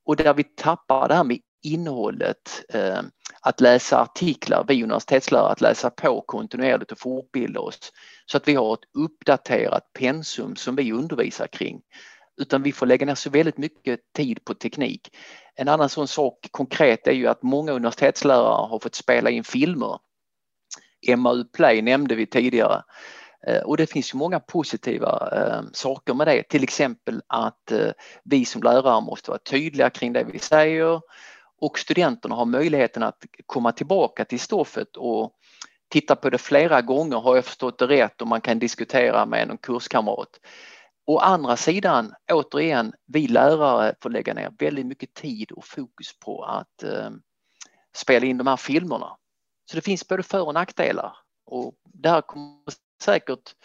och 0.06 0.16
där 0.16 0.34
vi 0.34 0.44
tappar 0.44 1.08
det 1.08 1.16
här 1.16 1.24
med 1.24 1.40
innehållet, 1.64 2.66
eh, 2.70 3.02
att 3.42 3.62
läsa 3.62 4.02
artiklar, 4.02 4.66
vi 4.68 4.84
universitetslärare, 4.84 5.52
att 5.52 5.62
läsa 5.62 5.90
på 5.90 6.22
kontinuerligt 6.22 6.92
och 6.92 7.00
fortbilda 7.00 7.60
oss 7.60 7.92
så 8.26 8.38
att 8.38 8.48
vi 8.48 8.56
har 8.56 8.74
ett 8.74 8.90
uppdaterat 8.98 9.94
pensum 9.94 10.56
som 10.56 10.76
vi 10.76 10.92
undervisar 10.92 11.48
kring 11.48 11.82
utan 12.40 12.64
vi 12.64 12.72
får 12.72 12.86
lägga 12.86 13.06
ner 13.06 13.16
så 13.16 13.30
väldigt 13.30 13.58
mycket 13.58 14.00
tid 14.16 14.46
på 14.46 14.54
teknik. 14.54 15.16
En 15.56 15.68
annan 15.68 15.90
sån 15.90 16.08
sak 16.08 16.48
konkret 16.52 17.08
är 17.08 17.12
ju 17.12 17.28
att 17.28 17.44
många 17.44 17.72
universitetslärare 17.72 18.68
har 18.68 18.80
fått 18.80 18.96
spela 18.96 19.30
in 19.30 19.44
filmer. 19.44 20.00
MAU 21.18 21.44
Play 21.44 21.82
nämnde 21.82 22.16
vi 22.16 22.26
tidigare 22.26 22.84
eh, 23.48 23.62
och 23.62 23.78
det 23.78 23.88
finns 23.88 24.14
ju 24.14 24.18
många 24.18 24.40
positiva 24.40 25.30
eh, 25.34 25.62
saker 25.74 26.14
med 26.14 26.28
det, 26.28 26.44
till 26.44 26.64
exempel 26.64 27.22
att 27.28 27.72
eh, 27.72 27.92
vi 28.24 28.46
som 28.46 28.64
lärare 28.64 29.02
måste 29.02 29.32
vara 29.32 29.40
tydliga 29.40 29.90
kring 29.90 30.14
det 30.14 30.24
vi 30.24 30.40
säger 30.40 31.02
och 31.62 31.80
studenterna 31.80 32.36
har 32.36 32.46
möjligheten 32.46 33.04
att 33.04 33.26
komma 33.46 33.72
tillbaka 33.72 34.26
till 34.26 34.40
stoffet 34.40 34.98
och 34.98 35.34
titta 35.90 36.16
på 36.16 36.30
det 36.30 36.38
flera 36.38 36.82
gånger, 36.82 37.18
har 37.18 37.36
jag 37.36 37.46
förstått 37.46 37.78
det 37.78 37.88
rätt, 37.88 38.22
och 38.22 38.28
man 38.28 38.42
kan 38.42 38.60
diskutera 38.60 39.26
med 39.26 39.50
en 39.50 39.58
kurskamrat. 39.58 40.40
Å 41.06 41.18
andra 41.18 41.58
sidan, 41.58 42.14
återigen, 42.32 42.94
vi 43.06 43.28
lärare 43.28 43.96
får 44.02 44.10
lägga 44.10 44.34
ner 44.34 44.52
väldigt 44.60 44.86
mycket 44.86 45.14
tid 45.14 45.52
och 45.52 45.66
fokus 45.66 46.20
på 46.20 46.44
att 46.44 46.84
eh, 46.84 47.10
spela 47.96 48.26
in 48.26 48.38
de 48.38 48.48
här 48.48 48.58
filmerna. 48.58 49.18
Så 49.66 49.76
det 49.76 49.82
finns 49.82 50.08
både 50.08 50.24
för 50.24 50.42
och 50.42 50.54
nackdelar 50.54 51.18
och 51.46 51.74
det 51.84 52.10
här 52.10 52.22
kommer 52.22 52.74
säkert 53.04 53.56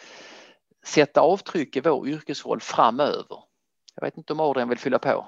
sätta 0.85 1.21
avtryck 1.21 1.75
i 1.75 1.79
vår 1.79 2.07
yrkesroll 2.07 2.61
framöver. 2.61 3.43
Jag 3.95 4.05
vet 4.05 4.17
inte 4.17 4.33
om 4.33 4.39
Adrian 4.39 4.69
vill 4.69 4.77
fylla 4.77 4.99
på? 4.99 5.27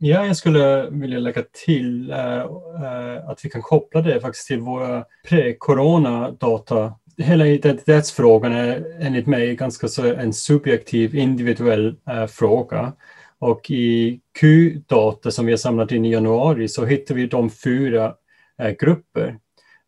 Ja, 0.00 0.26
jag 0.26 0.36
skulle 0.36 0.90
vilja 0.90 1.18
lägga 1.18 1.42
till 1.64 2.10
äh, 2.10 2.44
att 3.26 3.44
vi 3.44 3.50
kan 3.50 3.62
koppla 3.62 4.00
det 4.00 4.20
faktiskt 4.20 4.46
till 4.46 4.60
våra 4.60 5.04
pre-corona 5.28 6.30
data 6.30 6.94
hela 7.18 7.46
identitetsfrågan 7.46 8.52
är 8.52 8.96
enligt 9.00 9.26
mig 9.26 9.56
ganska 9.56 9.88
så 9.88 10.14
en 10.14 10.32
subjektiv 10.32 11.14
individuell 11.14 11.96
äh, 12.08 12.26
fråga. 12.26 12.92
Och 13.38 13.70
i 13.70 14.20
Q-data 14.40 15.30
som 15.30 15.46
vi 15.46 15.52
har 15.52 15.56
samlat 15.56 15.92
in 15.92 16.04
i 16.04 16.12
januari 16.12 16.68
så 16.68 16.84
hittar 16.84 17.14
vi 17.14 17.26
de 17.26 17.50
fyra 17.50 18.14
äh, 18.58 18.70
grupper. 18.70 19.38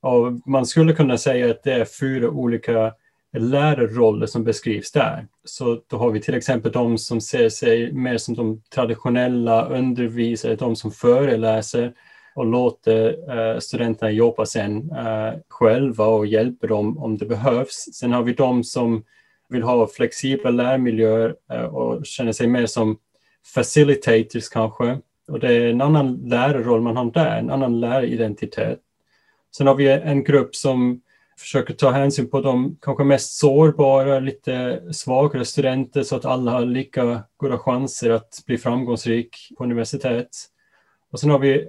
Och 0.00 0.32
man 0.46 0.66
skulle 0.66 0.92
kunna 0.92 1.18
säga 1.18 1.50
att 1.50 1.62
det 1.62 1.72
är 1.72 1.84
fyra 1.84 2.30
olika 2.30 2.92
lärarroller 3.38 4.26
som 4.26 4.44
beskrivs 4.44 4.92
där. 4.92 5.26
Så 5.44 5.82
då 5.86 5.96
har 5.96 6.10
vi 6.10 6.20
till 6.20 6.34
exempel 6.34 6.72
de 6.72 6.98
som 6.98 7.20
ser 7.20 7.48
sig 7.48 7.92
mer 7.92 8.18
som 8.18 8.34
de 8.34 8.62
traditionella 8.74 9.68
undervisare, 9.68 10.56
de 10.56 10.76
som 10.76 10.90
föreläser, 10.90 11.92
och 12.34 12.46
låter 12.46 13.30
eh, 13.38 13.58
studenterna 13.58 14.10
jobba 14.10 14.46
sen 14.46 14.90
eh, 14.90 15.34
själva 15.48 16.06
och 16.06 16.26
hjälper 16.26 16.68
dem 16.68 16.98
om 16.98 17.18
det 17.18 17.26
behövs. 17.26 17.88
Sen 17.92 18.12
har 18.12 18.22
vi 18.22 18.32
de 18.32 18.64
som 18.64 19.04
vill 19.48 19.62
ha 19.62 19.86
flexibla 19.86 20.50
lärmiljöer 20.50 21.34
eh, 21.52 21.64
och 21.64 22.06
känner 22.06 22.32
sig 22.32 22.46
mer 22.46 22.66
som 22.66 22.98
facilitators 23.54 24.48
kanske. 24.48 24.98
Och 25.28 25.40
det 25.40 25.52
är 25.52 25.70
en 25.70 25.80
annan 25.80 26.14
lärarroll 26.14 26.80
man 26.80 26.96
har 26.96 27.10
där, 27.10 27.38
en 27.38 27.50
annan 27.50 27.80
läraridentitet. 27.80 28.80
Sen 29.56 29.66
har 29.66 29.74
vi 29.74 29.88
en 29.88 30.24
grupp 30.24 30.56
som 30.56 31.00
försöker 31.40 31.74
ta 31.74 31.90
hänsyn 31.90 32.30
på 32.30 32.40
de 32.40 32.78
kanske 32.80 33.04
mest 33.04 33.38
sårbara, 33.38 34.20
lite 34.20 34.82
svagare 34.92 35.44
studenter 35.44 36.02
så 36.02 36.16
att 36.16 36.24
alla 36.24 36.50
har 36.50 36.64
lika 36.64 37.22
goda 37.36 37.58
chanser 37.58 38.10
att 38.10 38.42
bli 38.46 38.58
framgångsrik 38.58 39.36
på 39.58 39.64
universitet. 39.64 40.28
Och 41.10 41.20
sen 41.20 41.30
har 41.30 41.38
vi 41.38 41.66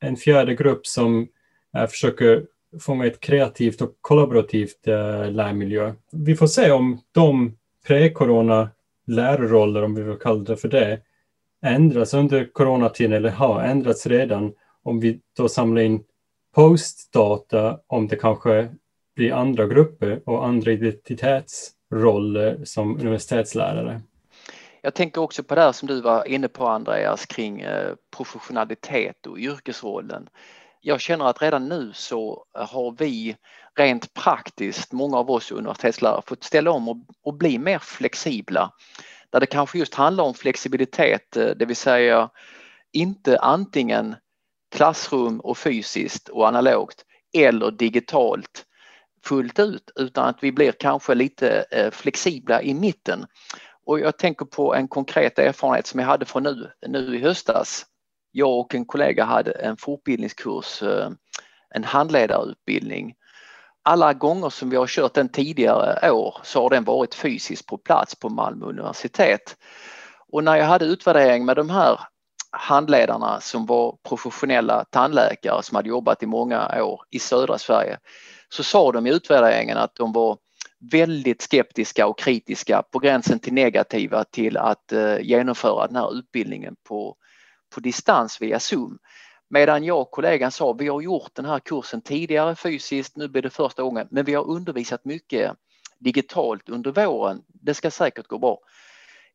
en 0.00 0.16
fjärde 0.16 0.54
grupp 0.54 0.86
som 0.86 1.28
äh, 1.76 1.86
försöker 1.86 2.44
fånga 2.80 3.06
ett 3.06 3.20
kreativt 3.20 3.80
och 3.80 3.94
kollaborativt 4.00 4.88
eh, 4.88 5.30
lärmiljö. 5.30 5.92
Vi 6.12 6.36
får 6.36 6.46
se 6.46 6.70
om 6.70 7.00
de 7.12 7.56
pre-corona 7.86 8.68
lärarroller, 9.06 9.82
om 9.82 9.94
vi 9.94 10.02
vill 10.02 10.18
kalla 10.18 10.44
det 10.44 10.56
för 10.56 10.68
det, 10.68 11.00
ändras 11.62 12.14
under 12.14 12.48
coronatiden 12.52 13.12
eller 13.12 13.30
har 13.30 13.62
ändrats 13.62 14.06
redan 14.06 14.52
om 14.82 15.00
vi 15.00 15.20
då 15.36 15.48
samlar 15.48 15.82
in 15.82 16.04
postdata 16.54 17.78
om 17.86 18.08
det 18.08 18.16
kanske 18.16 18.68
i 19.20 19.32
andra 19.32 19.66
grupper 19.66 20.20
och 20.26 20.46
andra 20.46 20.72
identitetsroller 20.72 22.64
som 22.64 22.96
universitetslärare. 23.00 24.00
Jag 24.82 24.94
tänker 24.94 25.20
också 25.20 25.42
på 25.42 25.54
det 25.54 25.60
här 25.60 25.72
som 25.72 25.88
du 25.88 26.00
var 26.00 26.28
inne 26.28 26.48
på 26.48 26.66
Andreas 26.66 27.26
kring 27.26 27.60
eh, 27.60 27.94
professionalitet 28.16 29.26
och 29.26 29.38
yrkesrollen. 29.38 30.28
Jag 30.80 31.00
känner 31.00 31.24
att 31.24 31.42
redan 31.42 31.68
nu 31.68 31.90
så 31.94 32.44
har 32.54 32.96
vi 32.98 33.36
rent 33.78 34.14
praktiskt, 34.14 34.92
många 34.92 35.18
av 35.18 35.30
oss 35.30 35.52
universitetslärare, 35.52 36.22
fått 36.26 36.44
ställa 36.44 36.70
om 36.70 36.88
och, 36.88 36.96
och 37.24 37.34
bli 37.34 37.58
mer 37.58 37.78
flexibla. 37.78 38.70
Där 39.30 39.40
det 39.40 39.46
kanske 39.46 39.78
just 39.78 39.94
handlar 39.94 40.24
om 40.24 40.34
flexibilitet, 40.34 41.36
eh, 41.36 41.50
det 41.56 41.64
vill 41.64 41.76
säga 41.76 42.30
inte 42.92 43.38
antingen 43.38 44.16
klassrum 44.74 45.40
och 45.40 45.58
fysiskt 45.58 46.28
och 46.28 46.48
analogt 46.48 47.04
eller 47.32 47.70
digitalt 47.70 48.66
fullt 49.24 49.58
ut 49.58 49.90
utan 49.96 50.28
att 50.28 50.38
vi 50.40 50.52
blir 50.52 50.72
kanske 50.72 51.14
lite 51.14 51.64
eh, 51.70 51.90
flexibla 51.90 52.62
i 52.62 52.74
mitten 52.74 53.26
och 53.86 54.00
jag 54.00 54.18
tänker 54.18 54.44
på 54.46 54.74
en 54.74 54.88
konkret 54.88 55.38
erfarenhet 55.38 55.86
som 55.86 56.00
jag 56.00 56.06
hade 56.06 56.24
från 56.24 56.42
nu, 56.42 56.70
nu 56.86 57.16
i 57.16 57.22
höstas. 57.22 57.86
Jag 58.32 58.58
och 58.58 58.74
en 58.74 58.84
kollega 58.84 59.24
hade 59.24 59.52
en 59.52 59.76
fortbildningskurs, 59.76 60.82
eh, 60.82 61.10
en 61.74 61.84
handledarutbildning. 61.84 63.14
Alla 63.82 64.12
gånger 64.12 64.50
som 64.50 64.70
vi 64.70 64.76
har 64.76 64.86
kört 64.86 65.14
den 65.14 65.28
tidigare 65.28 66.10
år 66.10 66.36
så 66.42 66.62
har 66.62 66.70
den 66.70 66.84
varit 66.84 67.14
fysiskt 67.14 67.66
på 67.66 67.78
plats 67.78 68.14
på 68.14 68.28
Malmö 68.28 68.66
universitet. 68.66 69.56
Och 70.32 70.44
när 70.44 70.56
jag 70.56 70.66
hade 70.66 70.84
utvärdering 70.84 71.44
med 71.44 71.56
de 71.56 71.70
här 71.70 72.00
handledarna 72.52 73.40
som 73.40 73.66
var 73.66 73.96
professionella 74.08 74.84
tandläkare 74.84 75.62
som 75.62 75.76
hade 75.76 75.88
jobbat 75.88 76.22
i 76.22 76.26
många 76.26 76.82
år 76.82 77.00
i 77.10 77.18
södra 77.18 77.58
Sverige 77.58 77.98
så 78.48 78.62
sa 78.62 78.92
de 78.92 79.06
i 79.06 79.10
utvärderingen 79.10 79.76
att 79.76 79.94
de 79.94 80.12
var 80.12 80.38
väldigt 80.92 81.42
skeptiska 81.42 82.06
och 82.06 82.18
kritiska 82.18 82.82
på 82.92 82.98
gränsen 82.98 83.38
till 83.38 83.52
negativa 83.52 84.24
till 84.24 84.56
att 84.56 84.92
eh, 84.92 85.20
genomföra 85.20 85.86
den 85.86 85.96
här 85.96 86.18
utbildningen 86.18 86.76
på, 86.88 87.16
på 87.74 87.80
distans 87.80 88.42
via 88.42 88.60
Zoom. 88.60 88.98
Medan 89.50 89.84
jag 89.84 90.00
och 90.00 90.10
kollegan 90.10 90.50
sa 90.50 90.72
vi 90.72 90.88
har 90.88 91.00
gjort 91.00 91.34
den 91.34 91.44
här 91.44 91.58
kursen 91.58 92.00
tidigare 92.00 92.56
fysiskt, 92.56 93.16
nu 93.16 93.28
blir 93.28 93.42
det 93.42 93.50
första 93.50 93.82
gången, 93.82 94.08
men 94.10 94.24
vi 94.24 94.34
har 94.34 94.44
undervisat 94.48 95.04
mycket 95.04 95.52
digitalt 95.98 96.68
under 96.68 96.92
våren. 96.92 97.42
Det 97.48 97.74
ska 97.74 97.90
säkert 97.90 98.26
gå 98.26 98.38
bra. 98.38 98.58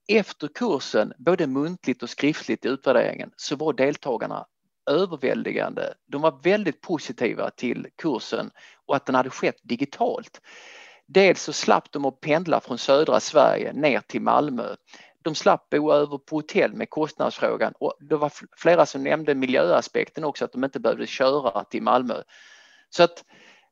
Efter 0.08 0.48
kursen, 0.48 1.14
både 1.18 1.48
muntligt 1.48 2.04
och 2.04 2.10
skriftligt 2.10 2.66
i 2.66 2.68
utvärderingen, 2.68 3.32
så 3.36 3.56
var 3.56 3.74
deltagarna 3.74 4.46
överväldigande. 4.90 5.94
De 6.08 6.22
var 6.22 6.40
väldigt 6.44 6.82
positiva 6.82 7.50
till 7.50 7.88
kursen 7.98 8.52
och 8.86 8.96
att 8.96 9.06
den 9.06 9.16
hade 9.16 9.30
skett 9.30 9.60
digitalt. 9.64 10.42
Dels 11.08 11.44
så 11.44 11.54
slapp 11.54 11.92
de 11.92 12.06
att 12.06 12.20
pendla 12.22 12.60
från 12.60 12.78
södra 12.78 13.20
Sverige 13.20 13.74
ner 13.74 14.00
till 14.00 14.22
Malmö. 14.22 14.76
de 15.24 15.36
slapp 15.36 15.70
bo 15.70 15.92
över 15.94 16.18
på 16.18 16.36
hotell 16.36 16.74
med 16.74 16.90
kostnadsfrågan 16.90 17.74
och 17.80 17.94
det 18.00 18.16
var 18.16 18.32
flera 18.58 18.86
som 18.86 19.04
nämnde 19.04 19.36
miljöaspekten 19.36 20.24
också 20.24 20.46
att 20.46 20.52
de 20.52 20.64
inte 20.64 20.80
behövde 20.80 21.08
köra 21.08 21.64
till 21.64 21.84
Malmö. 21.84 22.22
Så 22.90 23.04
att 23.04 23.24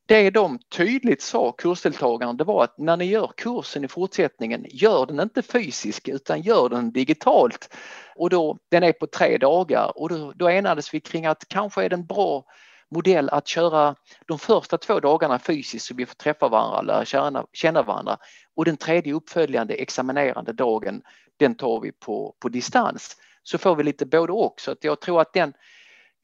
det 0.06 0.30
de 0.30 0.60
tydligt 0.60 1.22
sa 1.22 1.52
kursdeltagarna 1.52 2.34
det 2.34 2.44
var 2.44 2.63
att 2.63 2.78
när 2.78 2.98
ni 2.98 3.06
gör 3.06 3.32
kursen 3.38 3.84
i 3.84 3.88
fortsättningen, 3.88 4.66
gör 4.70 5.06
den 5.06 5.20
inte 5.20 5.42
fysisk 5.42 6.08
utan 6.08 6.42
gör 6.42 6.70
den 6.70 6.92
digitalt. 6.92 7.76
Och 8.16 8.30
då, 8.30 8.58
den 8.72 8.84
är 8.84 8.94
på 8.94 9.08
tre 9.08 9.38
dagar 9.38 9.92
och 9.96 10.10
då, 10.10 10.34
då 10.36 10.50
enades 10.50 10.94
vi 10.94 11.00
kring 11.00 11.26
att 11.26 11.48
kanske 11.48 11.84
är 11.84 11.89
det 11.89 11.96
en 11.96 12.06
bra 12.06 12.46
modell 12.92 13.30
att 13.30 13.48
köra 13.48 13.96
de 14.28 14.39
första 14.39 14.78
två 14.78 15.00
dagarna 15.00 15.39
fysiskt 15.39 15.86
så 15.86 15.96
vi 15.96 16.06
får 16.06 16.16
träffa 16.16 16.48
varandra, 16.48 16.82
lära 16.82 17.06
känna, 17.06 17.46
känna 17.54 17.84
varandra 17.84 18.18
och 18.56 18.66
den 18.66 18.78
tredje 18.78 19.13
uppföljande 19.13 19.74
examinerande 19.74 20.54
dagen 20.54 21.02
den 21.39 21.56
tar 21.56 21.82
vi 21.82 21.92
på, 21.92 22.36
på 22.39 22.50
distans. 22.50 23.18
Så 23.44 23.58
får 23.58 23.76
vi 23.76 23.84
lite 23.84 24.06
både 24.06 24.34
och 24.34 24.56
så 24.58 24.72
att 24.72 24.84
jag 24.84 25.00
tror 25.00 25.22
att 25.22 25.34
den 25.34 25.54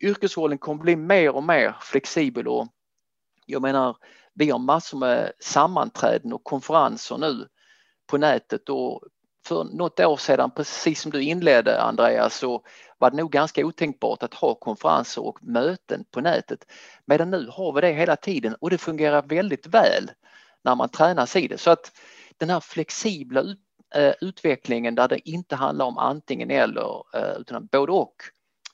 yrkesrollen 0.04 0.58
kommer 0.58 0.84
bli 0.84 0.96
mer 0.96 1.36
och 1.36 1.44
mer 1.44 1.76
flexibel 1.82 2.48
och 2.48 2.68
jag 3.50 3.62
menar, 3.62 3.98
vi 4.34 4.50
har 4.50 4.60
massor 4.60 4.98
med 4.98 5.32
sammanträden 5.40 6.34
och 6.34 6.44
konferenser 6.44 7.18
nu 7.18 7.48
på 8.08 8.18
nätet 8.18 8.70
och 8.70 9.02
för 9.46 9.64
något 9.64 10.00
år 10.00 10.18
sedan, 10.18 10.52
precis 10.52 11.02
som 11.02 11.12
du 11.12 11.24
inledde 11.24 11.82
Andreas, 11.82 12.38
så 12.38 12.64
var 12.98 13.12
det 13.12 13.18
nog 13.18 13.32
ganska 13.32 13.66
otänkbart 13.66 14.24
att 14.24 14.34
ha 14.34 14.56
konferenser 14.56 15.26
och 15.26 15.44
möten 15.44 16.06
på 16.12 16.22
nätet. 16.22 16.66
Medan 17.06 17.32
nu 17.32 17.48
har 17.52 17.74
vi 17.74 17.82
det 17.82 17.92
hela 17.94 18.16
tiden 18.16 18.56
och 18.56 18.70
det 18.70 18.78
fungerar 18.78 19.22
väldigt 19.22 19.68
väl 19.68 20.12
när 20.64 20.76
man 20.76 20.90
tränas 20.90 21.36
i 21.36 21.48
det. 21.48 21.58
Så 21.58 21.72
att 21.72 21.92
den 22.38 22.50
här 22.50 22.60
flexibla 22.60 23.42
eh, 23.96 24.14
utvecklingen 24.22 24.96
där 24.96 25.08
det 25.08 25.30
inte 25.30 25.56
handlar 25.56 25.86
om 25.86 25.98
antingen 25.98 26.52
eller 26.52 27.04
eh, 27.16 27.34
utan 27.40 27.66
både 27.66 27.92
och. 27.92 28.16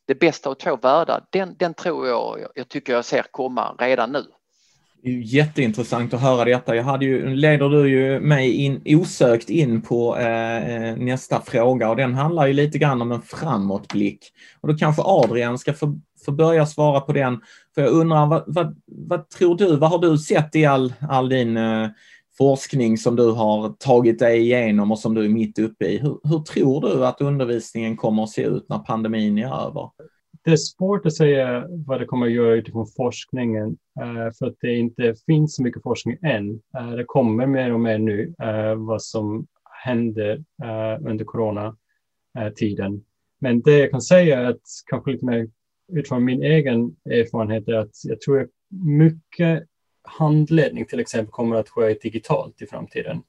Det 0.08 0.16
bästa 0.16 0.50
av 0.50 0.54
två 0.54 0.76
världar, 0.76 1.26
den, 1.30 1.56
den 1.58 1.74
tror 1.74 2.08
jag, 2.08 2.48
jag 2.56 2.70
tycker 2.70 2.94
jag 2.94 3.06
ser 3.06 3.24
komma 3.32 3.76
redan 3.80 4.12
nu. 4.12 4.26
Det 5.06 5.12
är 5.12 5.20
jätteintressant 5.20 6.14
att 6.14 6.22
höra 6.22 6.46
detta. 6.46 6.76
Jag 6.76 6.84
hade 6.84 7.06
ju, 7.06 7.36
leder 7.36 7.70
du 7.70 7.90
ju 7.90 8.20
mig 8.20 8.52
in, 8.52 8.82
osökt 8.86 9.50
in 9.50 9.82
på 9.82 10.18
eh, 10.18 10.74
eh, 10.76 10.98
nästa 10.98 11.42
fråga 11.42 11.90
och 11.90 11.96
den 11.96 12.14
handlar 12.14 12.48
ju 12.48 12.54
lite 12.54 12.78
grann 12.78 13.02
om 13.02 13.12
en 13.12 13.22
framåtblick. 13.22 14.20
Och 14.62 14.68
då 14.68 14.78
kanske 14.78 15.02
Adrian 15.06 15.58
ska 15.58 15.74
få, 15.74 16.00
få 16.26 16.32
börja 16.32 16.66
svara 16.66 17.02
på 17.02 17.14
den. 17.14 17.42
För 17.76 17.82
jag 17.82 17.92
undrar, 17.92 18.26
vad, 18.26 18.44
vad, 18.48 18.82
vad 18.86 19.30
tror 19.30 19.58
du, 19.58 19.76
vad 19.78 19.90
har 19.90 20.00
du 20.00 20.18
sett 20.18 20.56
i 20.56 20.66
all, 20.66 20.94
all 21.10 21.30
din 21.30 21.58
eh, 21.58 21.88
forskning 22.38 22.98
som 22.98 23.16
du 23.16 23.32
har 23.32 23.70
tagit 23.70 24.20
dig 24.20 24.40
igenom 24.40 24.92
och 24.92 25.00
som 25.00 25.14
du 25.14 25.26
är 25.26 25.30
mitt 25.30 25.60
uppe 25.60 25.86
i? 25.86 25.98
Hur, 25.98 26.20
hur 26.24 26.40
tror 26.40 26.82
du 26.82 27.06
att 27.06 27.22
undervisningen 27.22 27.98
kommer 27.98 28.24
att 28.24 28.30
se 28.30 28.44
ut 28.44 28.66
när 28.70 28.80
pandemin 28.80 29.38
är 29.38 29.68
över? 29.68 29.90
Det 30.46 30.52
är 30.52 30.56
svårt 30.58 31.06
att 31.06 31.16
säga 31.16 31.68
vad 31.70 32.00
det 32.00 32.06
kommer 32.06 32.26
att 32.26 32.32
göra 32.32 32.56
utifrån 32.56 32.88
forskningen 32.96 33.78
eh, 34.02 34.32
för 34.40 34.48
att 34.48 34.56
det 34.60 34.76
inte 34.76 35.16
finns 35.26 35.56
så 35.56 35.64
mycket 35.64 35.84
forskning 35.84 36.18
än. 36.22 36.62
Eh, 36.78 36.92
det 36.92 37.04
kommer 37.04 37.46
mer 37.48 37.74
och 37.74 37.80
mer 37.80 37.98
nu 37.98 38.34
eh, 38.42 38.76
vad 38.76 39.02
som 39.02 39.48
händer 39.84 40.44
eh, 40.64 41.08
under 41.10 41.26
coronatiden. 41.26 42.94
Eh, 42.94 43.00
Men 43.40 43.62
det 43.62 43.80
jag 43.80 43.92
kan 43.92 44.02
säga 44.02 44.40
är 44.40 44.46
att 44.46 44.62
kanske 44.86 45.12
lite 45.12 45.26
mer 45.26 45.50
utifrån 45.94 46.26
min 46.26 46.44
egen 46.44 46.96
erfarenhet 47.06 47.68
är 47.68 47.74
att 47.74 47.96
jag 48.04 48.22
tror 48.22 48.42
att 48.42 48.50
mycket 48.86 49.64
handledning 50.04 50.86
till 50.86 51.00
exempel 51.00 51.32
kommer 51.32 51.56
att 51.56 51.70
ske 51.70 51.94
digitalt 51.94 52.62
i 52.62 52.68
framtiden. 52.68 53.22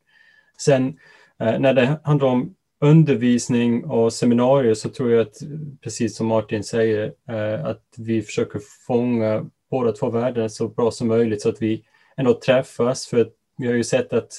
Sen 0.59 0.99
eh, 1.41 1.59
när 1.59 1.75
det 1.75 2.01
handlar 2.05 2.29
om 2.29 2.56
undervisning 2.81 3.85
och 3.85 4.13
seminarier 4.13 4.75
så 4.75 4.89
tror 4.89 5.11
jag 5.11 5.21
att, 5.21 5.37
precis 5.83 6.17
som 6.17 6.27
Martin 6.27 6.65
säger, 6.65 7.13
eh, 7.29 7.65
att 7.65 7.83
vi 7.97 8.23
försöker 8.23 8.61
fånga 8.87 9.47
båda 9.71 9.93
två 9.93 10.11
världarna 10.11 10.49
så 10.49 10.69
bra 10.69 10.91
som 10.91 11.09
möjligt 11.09 11.43
så 11.43 11.49
att 11.49 11.63
vi 11.63 11.85
ändå 12.17 12.35
träffas. 12.35 13.07
För 13.07 13.29
vi 13.59 13.67
har 13.67 13.75
ju 13.75 13.85
sett 13.85 14.13
att 14.13 14.33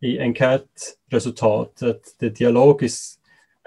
i 0.00 0.18
enkätresultat 0.20 1.82
att 1.82 2.02
det 2.18 2.28
dialogisk, 2.28 3.18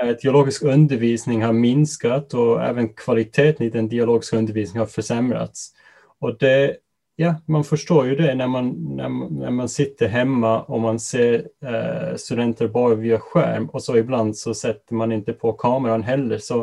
eh, 0.01 0.15
dialogisk 0.21 0.63
undervisning 0.63 1.41
har 1.43 1.53
minskat 1.53 2.33
och 2.33 2.63
även 2.63 2.93
kvaliteten 2.93 3.65
i 3.65 3.69
den 3.69 3.87
dialogiska 3.87 4.37
undervisningen 4.37 4.79
har 4.79 4.87
försämrats. 4.87 5.71
Och 6.19 6.37
det 6.37 6.77
ja, 7.15 7.35
man 7.45 7.63
förstår 7.63 8.07
ju 8.07 8.15
det 8.15 8.35
när 8.35 8.47
man, 8.47 8.95
när 8.95 9.09
när 9.39 9.51
man 9.51 9.69
sitter 9.69 10.07
hemma 10.07 10.61
och 10.61 10.79
man 10.79 10.99
ser 10.99 11.47
eh, 11.65 12.15
studenter 12.15 12.67
bara 12.67 12.95
via 12.95 13.19
skärm 13.19 13.69
och 13.69 13.83
så 13.83 13.97
ibland 13.97 14.37
så 14.37 14.53
sätter 14.53 14.95
man 14.95 15.11
inte 15.11 15.33
på 15.33 15.53
kameran 15.53 16.03
heller. 16.03 16.37
Så 16.37 16.59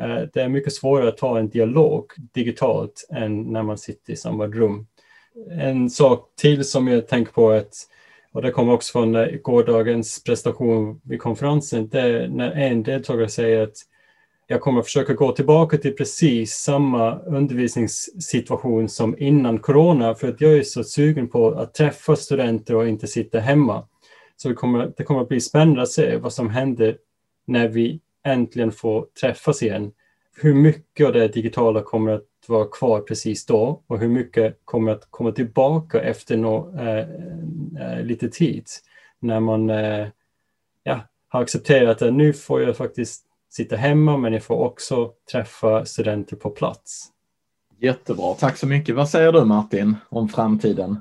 eh, 0.00 0.22
det 0.32 0.40
är 0.40 0.48
mycket 0.48 0.72
svårare 0.72 1.08
att 1.08 1.16
ta 1.16 1.38
en 1.38 1.48
dialog 1.48 2.04
digitalt 2.34 3.08
än 3.16 3.42
när 3.42 3.62
man 3.62 3.78
sitter 3.78 4.12
i 4.12 4.16
samma 4.16 4.46
rum. 4.46 4.86
En 5.50 5.90
sak 5.90 6.28
till 6.40 6.64
som 6.64 6.88
jag 6.88 7.08
tänker 7.08 7.32
på 7.32 7.50
är 7.50 7.58
att 7.58 7.74
och 8.32 8.42
det 8.42 8.50
kommer 8.50 8.72
också 8.72 8.92
från 8.92 9.16
eh, 9.16 9.26
gårdagens 9.26 10.24
prestation 10.24 11.00
vid 11.04 11.20
konferensen, 11.20 11.88
det 11.88 12.00
är 12.00 12.28
när 12.28 12.50
en 12.50 12.82
deltagare 12.82 13.28
säger 13.28 13.62
att 13.62 13.76
jag 14.50 14.60
kommer 14.60 14.82
försöka 14.82 15.14
gå 15.14 15.32
tillbaka 15.32 15.78
till 15.78 15.96
precis 15.96 16.54
samma 16.54 17.18
undervisningssituation 17.18 18.88
som 18.88 19.18
innan 19.18 19.58
corona 19.58 20.14
för 20.14 20.28
att 20.28 20.40
jag 20.40 20.52
är 20.52 20.62
så 20.62 20.84
sugen 20.84 21.28
på 21.28 21.50
att 21.50 21.74
träffa 21.74 22.16
studenter 22.16 22.74
och 22.74 22.88
inte 22.88 23.06
sitta 23.06 23.40
hemma. 23.40 23.88
Så 24.36 24.48
det 24.48 24.54
kommer, 24.54 24.92
det 24.96 25.04
kommer 25.04 25.20
att 25.20 25.28
bli 25.28 25.40
spännande 25.40 25.82
att 25.82 25.88
se 25.88 26.16
vad 26.16 26.32
som 26.32 26.50
händer 26.50 26.98
när 27.46 27.68
vi 27.68 28.00
äntligen 28.24 28.72
får 28.72 29.06
träffas 29.20 29.62
igen. 29.62 29.92
Hur 30.36 30.54
mycket 30.54 31.06
av 31.06 31.12
det 31.12 31.28
digitala 31.28 31.82
kommer 31.82 32.12
att 32.12 32.24
vara 32.46 32.68
kvar 32.68 33.00
precis 33.00 33.46
då 33.46 33.82
och 33.86 33.98
hur 33.98 34.08
mycket 34.08 34.58
kommer 34.64 34.92
att 34.92 35.06
komma 35.10 35.32
tillbaka 35.32 36.00
efter 36.00 36.36
no, 36.36 36.78
eh, 36.80 37.08
eh, 37.82 38.04
lite 38.04 38.28
tid 38.28 38.66
när 39.20 39.40
man 39.40 39.70
eh, 39.70 40.06
ja, 40.82 41.00
har 41.28 41.42
accepterat 41.42 42.02
att 42.02 42.14
nu 42.14 42.32
får 42.32 42.62
jag 42.62 42.76
faktiskt 42.76 43.27
sitta 43.48 43.76
hemma 43.76 44.16
men 44.16 44.32
jag 44.32 44.42
får 44.42 44.56
också 44.56 45.12
träffa 45.32 45.84
studenter 45.84 46.36
på 46.36 46.50
plats. 46.50 47.08
Jättebra, 47.80 48.34
tack 48.34 48.56
så 48.56 48.66
mycket. 48.66 48.94
Vad 48.94 49.08
säger 49.08 49.32
du 49.32 49.44
Martin 49.44 49.96
om 50.08 50.28
framtiden? 50.28 51.00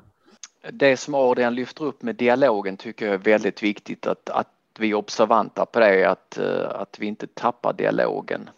Det 0.71 0.97
som 0.97 1.15
Adrian 1.15 1.55
lyfter 1.55 1.83
upp 1.83 2.01
med 2.01 2.15
dialogen 2.15 2.77
tycker 2.77 3.05
jag 3.05 3.13
är 3.13 3.17
väldigt 3.17 3.63
viktigt 3.63 4.07
att, 4.07 4.29
att 4.29 4.47
vi 4.79 4.89
är 4.89 4.93
observanta 4.93 5.65
på 5.65 5.79
det, 5.79 6.05
att, 6.05 6.37
eh, 6.37 6.69
att 6.69 6.99
vi 6.99 7.05
inte 7.05 7.27
tappar 7.27 7.73
dialogen. 7.73 8.49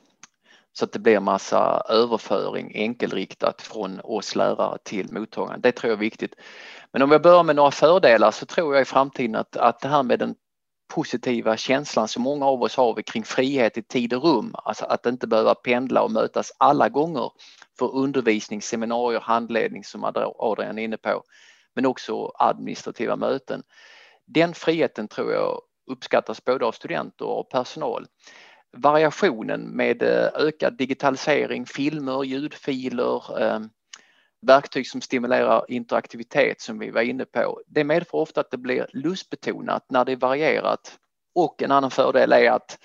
Så 0.73 0.85
att 0.85 0.91
det 0.91 0.99
blir 0.99 1.19
massa 1.19 1.83
överföring 1.89 2.71
enkelriktat 2.75 3.61
från 3.61 3.99
oss 4.03 4.35
lärare 4.35 4.77
till 4.83 5.13
mottagaren. 5.13 5.61
Det 5.61 5.71
tror 5.71 5.89
jag 5.89 5.97
är 5.97 6.01
viktigt. 6.01 6.35
Men 6.91 7.01
om 7.01 7.11
jag 7.11 7.21
börjar 7.21 7.43
med 7.43 7.55
några 7.55 7.71
fördelar 7.71 8.31
så 8.31 8.45
tror 8.45 8.73
jag 8.73 8.81
i 8.81 8.85
framtiden 8.85 9.35
att, 9.35 9.57
att 9.57 9.79
det 9.79 9.87
här 9.87 10.03
med 10.03 10.19
den 10.19 10.35
positiva 10.89 11.57
känslan 11.57 12.07
som 12.07 12.23
många 12.23 12.45
av 12.45 12.63
oss 12.63 12.75
har 12.75 13.01
kring 13.01 13.23
frihet 13.23 13.77
i 13.77 13.83
tid 13.83 14.13
och 14.13 14.23
rum, 14.23 14.55
alltså 14.55 14.85
att 14.85 15.05
inte 15.05 15.27
behöva 15.27 15.55
pendla 15.55 16.01
och 16.01 16.11
mötas 16.11 16.51
alla 16.57 16.89
gånger 16.89 17.31
för 17.79 17.95
undervisning, 17.95 18.61
seminarier, 18.61 19.19
handledning 19.19 19.83
som 19.83 20.03
Adrian 20.39 20.79
är 20.79 20.83
inne 20.83 20.97
på, 20.97 21.23
men 21.75 21.85
också 21.85 22.31
administrativa 22.39 23.15
möten. 23.15 23.63
Den 24.25 24.53
friheten 24.53 25.07
tror 25.07 25.31
jag 25.31 25.61
uppskattas 25.91 26.45
både 26.45 26.65
av 26.65 26.71
studenter 26.71 27.25
och 27.25 27.49
personal. 27.49 28.07
Variationen 28.77 29.61
med 29.61 30.03
eh, 30.03 30.27
ökad 30.33 30.77
digitalisering, 30.77 31.65
filmer, 31.65 32.23
ljudfiler, 32.23 33.41
eh, 33.41 33.59
verktyg 34.41 34.87
som 34.87 35.01
stimulerar 35.01 35.65
interaktivitet 35.67 36.61
som 36.61 36.79
vi 36.79 36.91
var 36.91 37.01
inne 37.01 37.25
på. 37.25 37.61
Det 37.67 37.83
medför 37.83 38.17
ofta 38.17 38.41
att 38.41 38.51
det 38.51 38.57
blir 38.57 38.87
lustbetonat 38.93 39.85
när 39.89 40.05
det 40.05 40.11
är 40.11 40.15
varierat 40.15 40.97
och 41.35 41.63
en 41.63 41.71
annan 41.71 41.91
fördel 41.91 42.31
är 42.33 42.51
att 42.51 42.77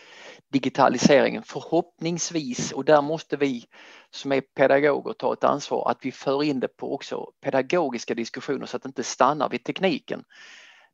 digitaliseringen 0.53 1.43
förhoppningsvis 1.43 2.73
och 2.73 2.85
där 2.85 3.03
måste 3.03 3.37
vi 3.37 3.65
som 4.11 4.33
är 4.33 4.41
pedagoger 4.41 5.13
ta 5.13 5.33
ett 5.33 5.45
ansvar 5.45 5.91
att 5.91 5.99
vi 6.03 6.13
för 6.13 6.43
in 6.43 6.61
det 6.61 6.69
på 6.69 6.95
också 6.95 7.27
pedagogiska 7.45 8.15
diskussioner 8.15 8.67
så 8.67 8.77
att 8.77 8.83
det 8.83 8.89
inte 8.89 9.03
stannar 9.03 9.49
vid 9.49 9.65
tekniken. 9.65 10.25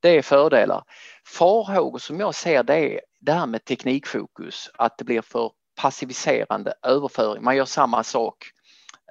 Det 0.00 0.08
är 0.08 0.22
fördelar. 0.22 0.82
Farhågor 1.26 1.98
som 1.98 2.20
jag 2.20 2.34
ser 2.34 2.62
det 2.62 2.94
är 2.94 3.00
det 3.20 3.32
här 3.32 3.46
med 3.46 3.64
teknikfokus, 3.64 4.70
att 4.74 4.98
det 4.98 5.04
blir 5.04 5.22
för 5.22 5.52
passiviserande 5.80 6.74
överföring. 6.82 7.44
Man 7.44 7.56
gör 7.56 7.64
samma 7.64 8.04
sak 8.04 8.36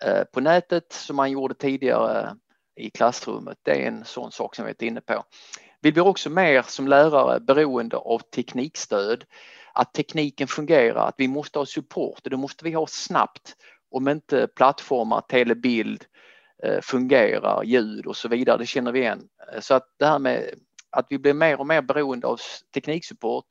Eh, 0.02 0.24
på 0.24 0.40
nätet 0.40 0.94
som 0.94 1.16
man 1.16 1.32
gjorde 1.32 1.54
tidigare 1.54 2.22
eh, 2.22 2.86
i 2.86 2.90
klassrummet. 2.90 3.58
Det 3.64 3.72
är 3.72 3.88
en 3.88 4.06
sån 4.06 4.32
sak 4.32 4.56
som 4.56 4.66
vi 4.66 4.72
är 4.72 4.84
inne 4.84 5.02
på. 5.02 5.24
Vi 5.82 5.92
blir 5.92 6.08
också 6.08 6.30
mer 6.30 6.62
som 6.62 6.88
lärare 6.88 7.40
beroende 7.40 7.98
av 7.98 8.20
teknikstöd, 8.20 9.26
att 9.74 9.94
tekniken 9.94 10.48
fungerar, 10.48 11.08
att 11.08 11.16
vi 11.18 11.28
måste 11.28 11.60
ha 11.60 11.66
support 11.66 12.20
och 12.24 12.30
det 12.30 12.38
måste 12.38 12.64
vi 12.64 12.72
ha 12.72 12.88
snabbt 12.88 13.56
om 13.92 14.08
inte 14.08 14.48
plattformar, 14.48 15.22
telebild 15.22 16.06
eh, 16.64 16.82
fungerar, 16.82 17.64
ljud 17.64 18.06
och 18.06 18.18
så 18.18 18.28
vidare, 18.28 18.58
det 18.58 18.66
känner 18.66 18.92
vi 18.92 19.00
igen. 19.00 19.28
Så 19.60 19.74
att 19.74 19.84
det 19.98 20.06
här 20.06 20.20
med 20.20 20.54
att 20.92 21.06
vi 21.10 21.20
blir 21.20 21.34
mer 21.34 21.60
och 21.60 21.68
mer 21.68 21.82
beroende 21.82 22.28
av 22.28 22.40
tekniksupport 22.74 23.46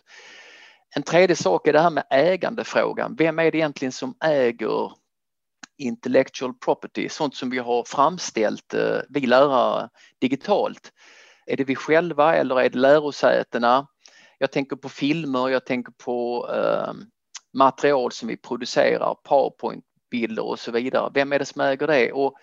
En 0.96 1.02
tredje 1.02 1.37
sak 1.37 1.66
är 1.66 1.72
det 1.72 1.80
här 1.80 1.90
med 1.90 2.04
ägandefrågan. 2.11 3.14
Vem 3.18 3.38
är 3.38 3.50
det 3.50 3.58
egentligen 3.58 3.92
som 3.92 4.14
äger 4.24 4.92
intellectual 5.78 6.54
property, 6.54 7.08
sånt 7.08 7.34
som 7.34 7.50
vi 7.50 7.58
har 7.58 7.84
framställt, 7.86 8.74
eh, 8.74 8.98
vi 9.08 9.20
lärare, 9.20 9.88
digitalt? 10.20 10.92
Är 11.46 11.56
det 11.56 11.64
vi 11.64 11.74
själva 11.74 12.34
eller 12.34 12.60
är 12.60 12.70
det 12.70 12.78
lärosätena? 12.78 13.86
Jag 14.38 14.52
tänker 14.52 14.76
på 14.76 14.88
filmer, 14.88 15.48
jag 15.48 15.66
tänker 15.66 15.92
på 16.04 16.48
eh, 16.54 16.92
material 17.58 18.12
som 18.12 18.28
vi 18.28 18.36
producerar, 18.36 19.14
powerpoint-bilder 19.24 20.44
och 20.44 20.58
så 20.58 20.70
vidare. 20.70 21.10
Vem 21.14 21.32
är 21.32 21.38
det 21.38 21.44
som 21.44 21.60
äger 21.60 21.86
det? 21.86 22.12
Och 22.12 22.34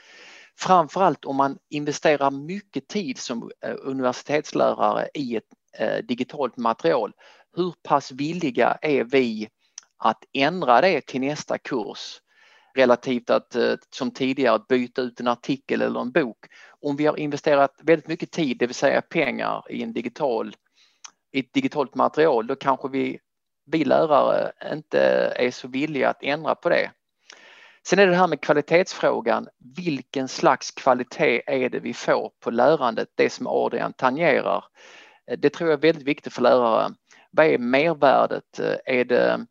framförallt 0.60 1.26
om 1.26 1.36
man 1.36 1.58
investerar 1.70 2.32
mycket 2.32 2.88
tid 2.88 3.18
som 3.18 3.52
eh, 3.62 3.76
universitetslärare 3.80 5.10
i 5.14 5.36
ett 5.36 5.44
eh, 5.78 6.06
digitalt 6.06 6.58
material, 6.58 7.12
hur 7.56 7.74
pass 7.84 8.12
villiga 8.12 8.78
är 8.82 9.04
vi 9.04 9.50
att 9.98 10.24
ändra 10.34 10.82
det 10.82 11.02
till 11.02 11.22
nästa 11.22 11.58
kurs 11.58 12.20
relativt 12.76 13.30
att 13.30 13.56
eh, 13.56 13.74
som 13.90 14.12
tidigare 14.12 14.62
byta 14.70 15.02
ut 15.02 15.20
en 15.20 15.28
artikel 15.28 15.82
eller 15.82 16.00
en 16.00 16.12
bok. 16.12 16.46
Om 16.82 16.96
vi 16.96 17.06
har 17.06 17.20
investerat 17.20 17.80
väldigt 17.84 18.08
mycket 18.08 18.32
tid, 18.32 18.58
det 18.58 18.68
vill 18.68 18.76
säga 18.76 19.02
pengar 19.02 19.64
i 19.70 19.84
en 19.84 19.94
digital 19.94 20.56
i 21.32 21.40
ett 21.40 21.54
digitalt 21.54 21.96
material, 21.96 22.48
då 22.48 22.56
kanske 22.56 22.90
vi, 22.90 23.20
vi 23.66 23.86
lärare 23.86 24.52
inte 24.74 25.00
är 25.36 25.52
så 25.52 25.68
villiga 25.68 26.10
att 26.10 26.24
ändra 26.24 26.56
på 26.56 26.70
det. 26.70 26.92
Sen 27.88 28.00
är 28.00 28.08
det 28.08 28.16
här 28.16 28.28
med 28.28 28.42
kvalitetsfrågan. 28.42 29.48
Vilken 29.78 30.28
slags 30.28 30.72
kvalitet 30.72 31.42
är 31.46 31.70
det 31.70 31.80
vi 31.80 31.94
får 31.94 32.32
på 32.40 32.52
lärandet? 32.52 33.08
Det 33.16 33.30
som 33.30 33.48
Adrian 33.48 33.94
tangerar. 33.94 34.66
Eh, 35.32 35.40
det 35.40 35.50
tror 35.50 35.70
jag 35.70 35.78
är 35.78 35.82
väldigt 35.82 36.08
viktigt 36.08 36.34
för 36.34 36.42
lärare. 36.42 36.94
Vad 37.32 37.46
är 37.46 37.58
mervärdet? 37.58 38.60
Eh, 38.60 38.76
är 38.86 39.06
det, 39.06 39.46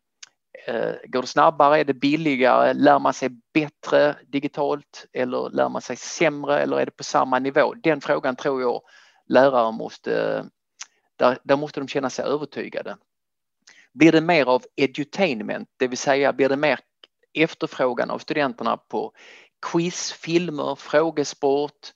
Eh, 0.67 0.93
går 1.03 1.21
det 1.21 1.27
snabbare? 1.27 1.79
Är 1.79 1.85
det 1.85 1.93
billigare? 1.93 2.73
Lär 2.73 2.99
man 2.99 3.13
sig 3.13 3.29
bättre 3.53 4.15
digitalt 4.27 5.05
eller 5.13 5.49
lär 5.49 5.69
man 5.69 5.81
sig 5.81 5.95
sämre 5.95 6.59
eller 6.59 6.79
är 6.79 6.85
det 6.85 6.91
på 6.91 7.03
samma 7.03 7.39
nivå? 7.39 7.73
Den 7.73 8.01
frågan 8.01 8.35
tror 8.35 8.61
jag 8.61 8.81
lärare 9.29 9.71
måste, 9.71 10.45
där, 11.15 11.37
där 11.43 11.55
måste 11.55 11.79
de 11.79 11.87
känna 11.87 12.09
sig 12.09 12.25
övertygade. 12.25 12.97
Blir 13.93 14.11
det 14.11 14.21
mer 14.21 14.45
av 14.45 14.63
edutainment, 14.75 15.69
det 15.77 15.87
vill 15.87 15.97
säga 15.97 16.33
blir 16.33 16.49
det 16.49 16.57
mer 16.57 16.79
efterfrågan 17.33 18.09
av 18.09 18.19
studenterna 18.19 18.77
på 18.77 19.11
quiz, 19.71 20.11
filmer, 20.11 20.75
frågesport, 20.75 21.93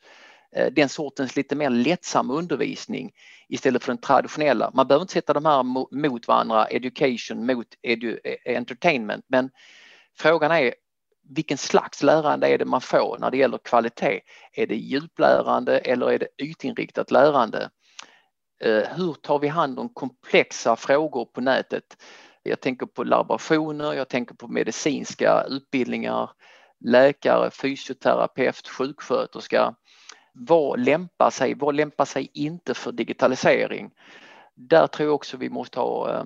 Eh, 0.55 0.67
den 0.71 0.89
sortens 0.89 1.35
lite 1.35 1.55
mer 1.55 1.69
lättsam 1.69 2.31
undervisning 2.31 3.11
istället 3.49 3.83
för 3.83 3.91
den 3.91 4.01
traditionella. 4.01 4.71
Man 4.73 4.87
behöver 4.87 5.03
inte 5.03 5.13
sätta 5.13 5.33
de 5.33 5.45
här 5.45 5.63
mot 5.95 6.27
varandra, 6.27 6.65
education 6.65 7.45
mot 7.45 7.67
edu 7.81 8.19
eh, 8.23 8.57
entertainment, 8.57 9.25
men 9.27 9.49
frågan 10.17 10.51
är 10.51 10.73
vilken 11.29 11.57
slags 11.57 12.03
lärande 12.03 12.47
är 12.47 12.57
det 12.57 12.65
man 12.65 12.81
får 12.81 13.17
när 13.19 13.31
det 13.31 13.37
gäller 13.37 13.57
kvalitet? 13.57 14.21
Är 14.53 14.67
det 14.67 14.75
djuplärande 14.75 15.79
eller 15.79 16.11
är 16.11 16.19
det 16.19 16.27
ytinriktat 16.43 17.11
lärande? 17.11 17.69
Eh, 18.63 18.83
hur 18.95 19.13
tar 19.13 19.39
vi 19.39 19.47
hand 19.47 19.79
om 19.79 19.89
komplexa 19.93 20.75
frågor 20.75 21.25
på 21.25 21.41
nätet? 21.41 21.83
Jag 22.43 22.61
tänker 22.61 22.85
på 22.85 23.03
laborationer, 23.03 23.93
jag 23.93 24.09
tänker 24.09 24.35
på 24.35 24.47
medicinska 24.47 25.43
utbildningar, 25.49 26.29
läkare, 26.85 27.51
fysioterapeut, 27.51 28.67
sjuksköterska. 28.67 29.75
Vad 30.33 30.79
lämpar 30.79 31.29
sig, 31.29 31.53
vad 31.53 31.75
lämpar 31.75 32.05
sig 32.05 32.29
inte 32.33 32.73
för 32.73 32.91
digitalisering? 32.91 33.91
Där 34.55 34.87
tror 34.87 35.07
jag 35.07 35.15
också 35.15 35.37
vi 35.37 35.49
måste 35.49 35.79
ha 35.79 36.13
eh, 36.13 36.23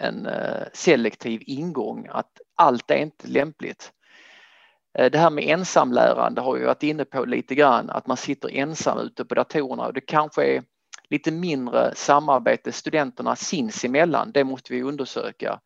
en 0.00 0.26
eh, 0.26 0.66
selektiv 0.72 1.42
ingång, 1.46 2.08
att 2.10 2.30
allt 2.56 2.90
är 2.90 2.96
inte 2.96 3.28
lämpligt. 3.28 3.92
Eh, 4.98 5.10
det 5.10 5.18
här 5.18 5.30
med 5.30 5.44
ensamlärande 5.44 6.40
har 6.40 6.56
jag 6.56 6.66
varit 6.66 6.82
inne 6.82 7.04
på 7.04 7.24
lite 7.24 7.54
grann, 7.54 7.90
att 7.90 8.06
man 8.06 8.16
sitter 8.16 8.48
ensam 8.48 8.98
ute 8.98 9.24
på 9.24 9.34
datorerna 9.34 9.86
och 9.86 9.92
det 9.92 10.00
kanske 10.00 10.44
är 10.44 10.62
lite 11.10 11.30
mindre 11.30 11.94
samarbete 11.94 12.72
studenterna 12.72 13.36
sinsemellan, 13.36 14.32
det 14.32 14.44
måste 14.44 14.72
vi 14.72 14.82
undersöka. 14.82 15.60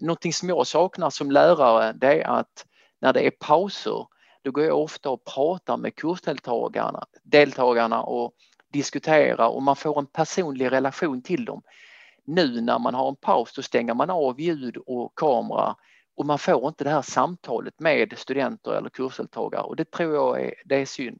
Någonting 0.00 0.32
som 0.32 0.48
jag 0.48 0.66
saknar 0.66 1.10
som 1.10 1.30
lärare 1.30 1.92
det 1.92 2.22
är 2.22 2.28
att 2.28 2.66
när 3.00 3.12
det 3.12 3.26
är 3.26 3.30
pauser 3.30 4.06
då 4.42 4.50
går 4.50 4.64
jag 4.64 4.78
ofta 4.78 5.10
och 5.10 5.24
pratar 5.24 5.76
med 5.76 5.94
kursdeltagarna 5.94 7.04
deltagarna 7.22 8.02
och 8.02 8.32
diskuterar 8.72 9.48
och 9.48 9.62
man 9.62 9.76
får 9.76 9.98
en 9.98 10.06
personlig 10.06 10.72
relation 10.72 11.22
till 11.22 11.44
dem. 11.44 11.62
Nu 12.26 12.60
när 12.60 12.78
man 12.78 12.94
har 12.94 13.08
en 13.08 13.16
paus 13.16 13.52
då 13.56 13.62
stänger 13.62 13.94
man 13.94 14.10
av 14.10 14.40
ljud 14.40 14.76
och 14.76 15.12
kamera 15.16 15.74
och 16.16 16.26
man 16.26 16.38
får 16.38 16.68
inte 16.68 16.84
det 16.84 16.90
här 16.90 17.02
samtalet 17.02 17.80
med 17.80 18.14
studenter 18.16 18.70
eller 18.72 18.90
kursdeltagare 18.90 19.62
och 19.62 19.76
det 19.76 19.90
tror 19.90 20.14
jag 20.14 20.40
är, 20.40 20.54
det 20.64 20.76
är 20.76 20.86
synd. 20.86 21.18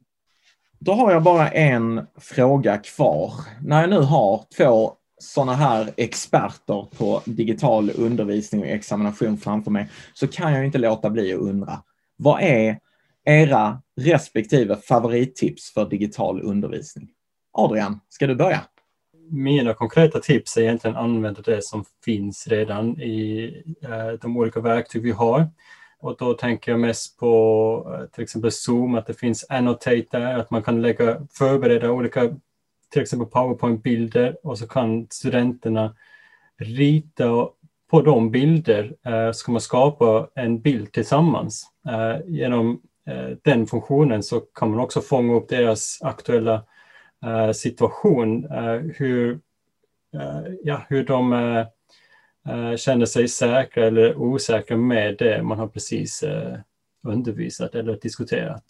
Då 0.79 0.93
har 0.93 1.11
jag 1.11 1.23
bara 1.23 1.49
en 1.49 2.07
fråga 2.17 2.77
kvar. 2.77 3.33
När 3.61 3.81
jag 3.81 3.89
nu 3.89 3.99
har 3.99 4.45
två 4.57 4.93
sådana 5.17 5.53
här 5.53 5.93
experter 5.97 6.87
på 6.97 7.21
digital 7.25 7.91
undervisning 7.97 8.61
och 8.61 8.67
examination 8.67 9.37
framför 9.37 9.71
mig 9.71 9.89
så 10.13 10.27
kan 10.27 10.53
jag 10.53 10.65
inte 10.65 10.77
låta 10.77 11.09
bli 11.09 11.33
att 11.33 11.39
undra. 11.39 11.83
Vad 12.17 12.41
är 12.41 12.79
era 13.25 13.81
respektive 14.01 14.75
favorittips 14.75 15.73
för 15.73 15.89
digital 15.89 16.41
undervisning? 16.41 17.09
Adrian, 17.51 17.99
ska 18.09 18.27
du 18.27 18.35
börja? 18.35 18.61
Mina 19.29 19.73
konkreta 19.73 20.19
tips 20.19 20.57
är 20.57 20.61
egentligen 20.61 20.95
att 20.95 21.03
använda 21.03 21.41
det 21.41 21.63
som 21.63 21.85
finns 22.05 22.47
redan 22.47 23.01
i 23.01 23.63
eh, 23.81 24.19
de 24.21 24.37
olika 24.37 24.59
verktyg 24.59 25.03
vi 25.03 25.11
har. 25.11 25.49
Och 25.99 26.15
då 26.19 26.33
tänker 26.33 26.71
jag 26.71 26.79
mest 26.79 27.17
på 27.19 27.97
eh, 27.99 28.05
till 28.05 28.23
exempel 28.23 28.51
Zoom, 28.51 28.95
att 28.95 29.07
det 29.07 29.13
finns 29.13 29.45
Annotate 29.49 30.05
där, 30.11 30.39
att 30.39 30.51
man 30.51 30.63
kan 30.63 30.81
lägga, 30.81 31.27
förbereda 31.37 31.91
olika 31.91 32.35
till 32.91 33.01
exempel 33.01 33.27
PowerPoint-bilder 33.27 34.37
och 34.43 34.57
så 34.57 34.67
kan 34.67 35.07
studenterna 35.09 35.95
rita 36.57 37.49
på 37.91 38.01
de 38.01 38.31
bilder 38.31 38.95
eh, 39.05 39.31
så 39.31 39.45
kan 39.45 39.53
man 39.53 39.61
skapa 39.61 40.27
en 40.35 40.61
bild 40.61 40.91
tillsammans. 40.91 41.65
Eh, 41.89 42.17
genom 42.27 42.81
Eh, 43.11 43.37
den 43.43 43.67
funktionen 43.67 44.23
så 44.23 44.39
kan 44.39 44.69
man 44.69 44.79
också 44.79 45.01
fånga 45.01 45.33
upp 45.33 45.49
deras 45.49 45.99
aktuella 46.01 46.65
eh, 47.25 47.51
situation, 47.51 48.45
eh, 48.45 48.81
hur, 48.95 49.39
eh, 50.13 50.53
ja, 50.63 50.85
hur 50.89 51.03
de 51.03 51.33
eh, 51.33 51.65
eh, 52.53 52.75
känner 52.75 53.05
sig 53.05 53.27
säkra 53.27 53.85
eller 53.85 54.15
osäkra 54.15 54.77
med 54.77 55.15
det 55.17 55.43
man 55.43 55.59
har 55.59 55.67
precis 55.67 56.23
eh, 56.23 56.57
undervisat 57.07 57.75
eller 57.75 57.99
diskuterat. 58.01 58.65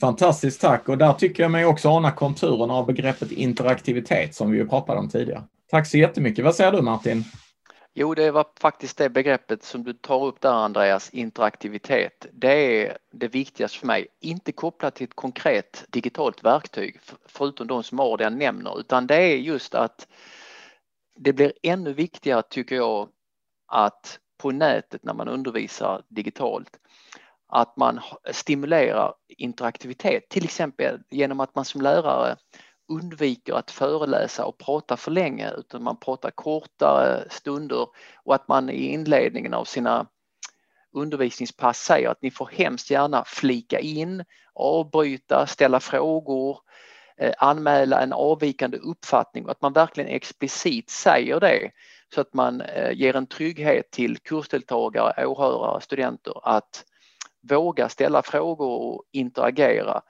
Fantastiskt 0.00 0.60
tack 0.60 0.88
och 0.88 0.98
där 0.98 1.12
tycker 1.12 1.42
jag 1.42 1.52
mig 1.52 1.64
också 1.66 1.88
ana 1.88 2.10
konturerna 2.10 2.74
av 2.74 2.86
begreppet 2.86 3.32
interaktivitet 3.32 4.34
som 4.34 4.50
vi 4.50 4.58
ju 4.58 4.68
pratade 4.68 4.98
om 4.98 5.08
tidigare. 5.08 5.42
Tack 5.70 5.86
så 5.86 5.98
jättemycket. 5.98 6.44
Vad 6.44 6.54
säger 6.54 6.72
du 6.72 6.82
Martin? 6.82 7.24
Jo, 7.94 8.14
det 8.14 8.30
var 8.30 8.46
faktiskt 8.60 8.98
det 8.98 9.10
begreppet 9.10 9.62
som 9.62 9.84
du 9.84 9.92
tar 9.92 10.24
upp 10.24 10.40
där 10.40 10.52
Andreas, 10.52 11.10
interaktivitet. 11.10 12.26
Det 12.32 12.82
är 12.86 12.98
det 13.12 13.28
viktigaste 13.28 13.78
för 13.78 13.86
mig, 13.86 14.06
inte 14.20 14.52
kopplat 14.52 14.94
till 14.94 15.04
ett 15.04 15.16
konkret 15.16 15.84
digitalt 15.88 16.44
verktyg 16.44 17.00
förutom 17.26 17.66
de 17.66 17.82
som 17.82 18.00
Adrian 18.00 18.38
nämner, 18.38 18.80
utan 18.80 19.06
det 19.06 19.14
är 19.16 19.36
just 19.36 19.74
att 19.74 20.08
det 21.16 21.32
blir 21.32 21.52
ännu 21.62 21.92
viktigare 21.92 22.42
tycker 22.42 22.76
jag 22.76 23.08
att 23.66 24.18
på 24.38 24.50
nätet 24.50 25.04
när 25.04 25.14
man 25.14 25.28
undervisar 25.28 26.02
digitalt 26.08 26.78
att 27.48 27.76
man 27.76 28.00
stimulerar 28.32 29.14
interaktivitet, 29.28 30.28
till 30.28 30.44
exempel 30.44 31.00
genom 31.10 31.40
att 31.40 31.54
man 31.54 31.64
som 31.64 31.80
lärare 31.80 32.36
undviker 32.90 33.54
att 33.54 33.70
föreläsa 33.70 34.44
och 34.44 34.58
prata 34.58 34.96
för 34.96 35.10
länge 35.10 35.50
utan 35.50 35.82
man 35.82 35.96
pratar 35.96 36.30
kortare 36.30 37.24
stunder 37.30 37.86
och 38.24 38.34
att 38.34 38.48
man 38.48 38.70
i 38.70 38.92
inledningen 38.92 39.54
av 39.54 39.64
sina 39.64 40.06
undervisningspass 40.92 41.78
säger 41.78 42.08
att 42.08 42.22
ni 42.22 42.30
får 42.30 42.50
hemskt 42.52 42.90
gärna 42.90 43.24
flika 43.26 43.78
in, 43.78 44.24
avbryta, 44.54 45.46
ställa 45.46 45.80
frågor, 45.80 46.58
eh, 47.18 47.32
anmäla 47.38 48.00
en 48.00 48.12
avvikande 48.12 48.78
uppfattning 48.78 49.44
och 49.44 49.50
att 49.50 49.62
man 49.62 49.72
verkligen 49.72 50.10
explicit 50.10 50.90
säger 50.90 51.40
det 51.40 51.70
så 52.14 52.20
att 52.20 52.34
man 52.34 52.60
eh, 52.60 52.92
ger 52.92 53.16
en 53.16 53.26
trygghet 53.26 53.90
till 53.90 54.18
kursdeltagare, 54.18 55.26
åhörare, 55.26 55.80
studenter 55.80 56.34
att 56.42 56.84
våga 57.48 57.88
ställa 57.88 58.22
frågor 58.22 58.80
och 58.82 59.04
interagera. 59.12 60.02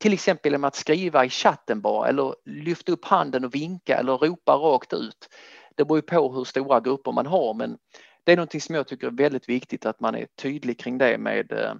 Till 0.00 0.12
exempel 0.12 0.52
genom 0.52 0.64
att 0.64 0.74
skriva 0.76 1.24
i 1.24 1.28
chatten 1.28 1.80
bara 1.80 2.08
eller 2.08 2.34
lyfta 2.44 2.92
upp 2.92 3.04
handen 3.04 3.44
och 3.44 3.54
vinka 3.54 3.96
eller 3.96 4.16
ropa 4.18 4.52
rakt 4.52 4.92
ut. 4.92 5.28
Det 5.76 5.84
beror 5.84 5.98
ju 5.98 6.02
på 6.02 6.32
hur 6.32 6.44
stora 6.44 6.80
grupper 6.80 7.12
man 7.12 7.26
har 7.26 7.54
men 7.54 7.78
det 8.24 8.32
är 8.32 8.36
någonting 8.36 8.60
som 8.60 8.74
jag 8.74 8.86
tycker 8.86 9.06
är 9.06 9.10
väldigt 9.10 9.48
viktigt 9.48 9.86
att 9.86 10.00
man 10.00 10.14
är 10.14 10.26
tydlig 10.36 10.80
kring 10.80 10.98
det 10.98 11.18
med 11.18 11.52
eh, 11.52 11.74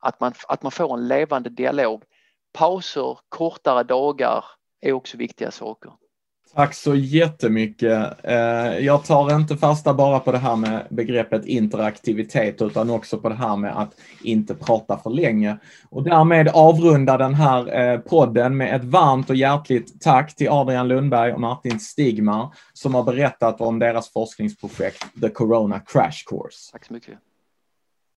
att 0.00 0.20
man, 0.20 0.32
att 0.48 0.62
man 0.62 0.72
får 0.72 0.94
en 0.98 1.08
levande 1.08 1.50
dialog 1.50 2.04
pauser, 2.52 3.18
kortare 3.28 3.82
dagar 3.82 4.44
är 4.80 4.92
också 4.92 5.16
viktiga 5.16 5.50
saker. 5.50 5.92
Tack 6.54 6.74
så 6.74 6.94
jättemycket. 6.94 8.24
Eh, 8.24 8.78
jag 8.78 9.04
tar 9.04 9.36
inte 9.36 9.56
fasta 9.56 9.94
bara 9.94 10.20
på 10.20 10.32
det 10.32 10.38
här 10.38 10.56
med 10.56 10.86
begreppet 10.90 11.46
interaktivitet 11.46 12.62
utan 12.62 12.90
också 12.90 13.18
på 13.18 13.28
det 13.28 13.34
här 13.34 13.56
med 13.56 13.78
att 13.78 13.94
inte 14.24 14.54
prata 14.54 14.98
för 14.98 15.10
länge. 15.10 15.56
Och 15.90 16.02
därmed 16.02 16.48
avrunda 16.48 17.16
den 17.16 17.34
här 17.34 17.80
eh, 17.80 18.00
podden 18.00 18.56
med 18.56 18.76
ett 18.76 18.84
varmt 18.84 19.30
och 19.30 19.36
hjärtligt 19.36 20.00
tack 20.00 20.36
till 20.36 20.48
Adrian 20.48 20.88
Lundberg 20.88 21.32
och 21.32 21.40
Martin 21.40 21.80
Stigmar 21.80 22.54
som 22.72 22.94
har 22.94 23.02
berättat 23.02 23.60
om 23.60 23.78
deras 23.78 24.12
forskningsprojekt 24.12 25.06
The 25.20 25.28
Corona 25.28 25.80
Crash 25.80 26.24
Course. 26.26 26.72
Tack 26.72 26.84
så 26.84 26.92
mycket. 26.92 27.14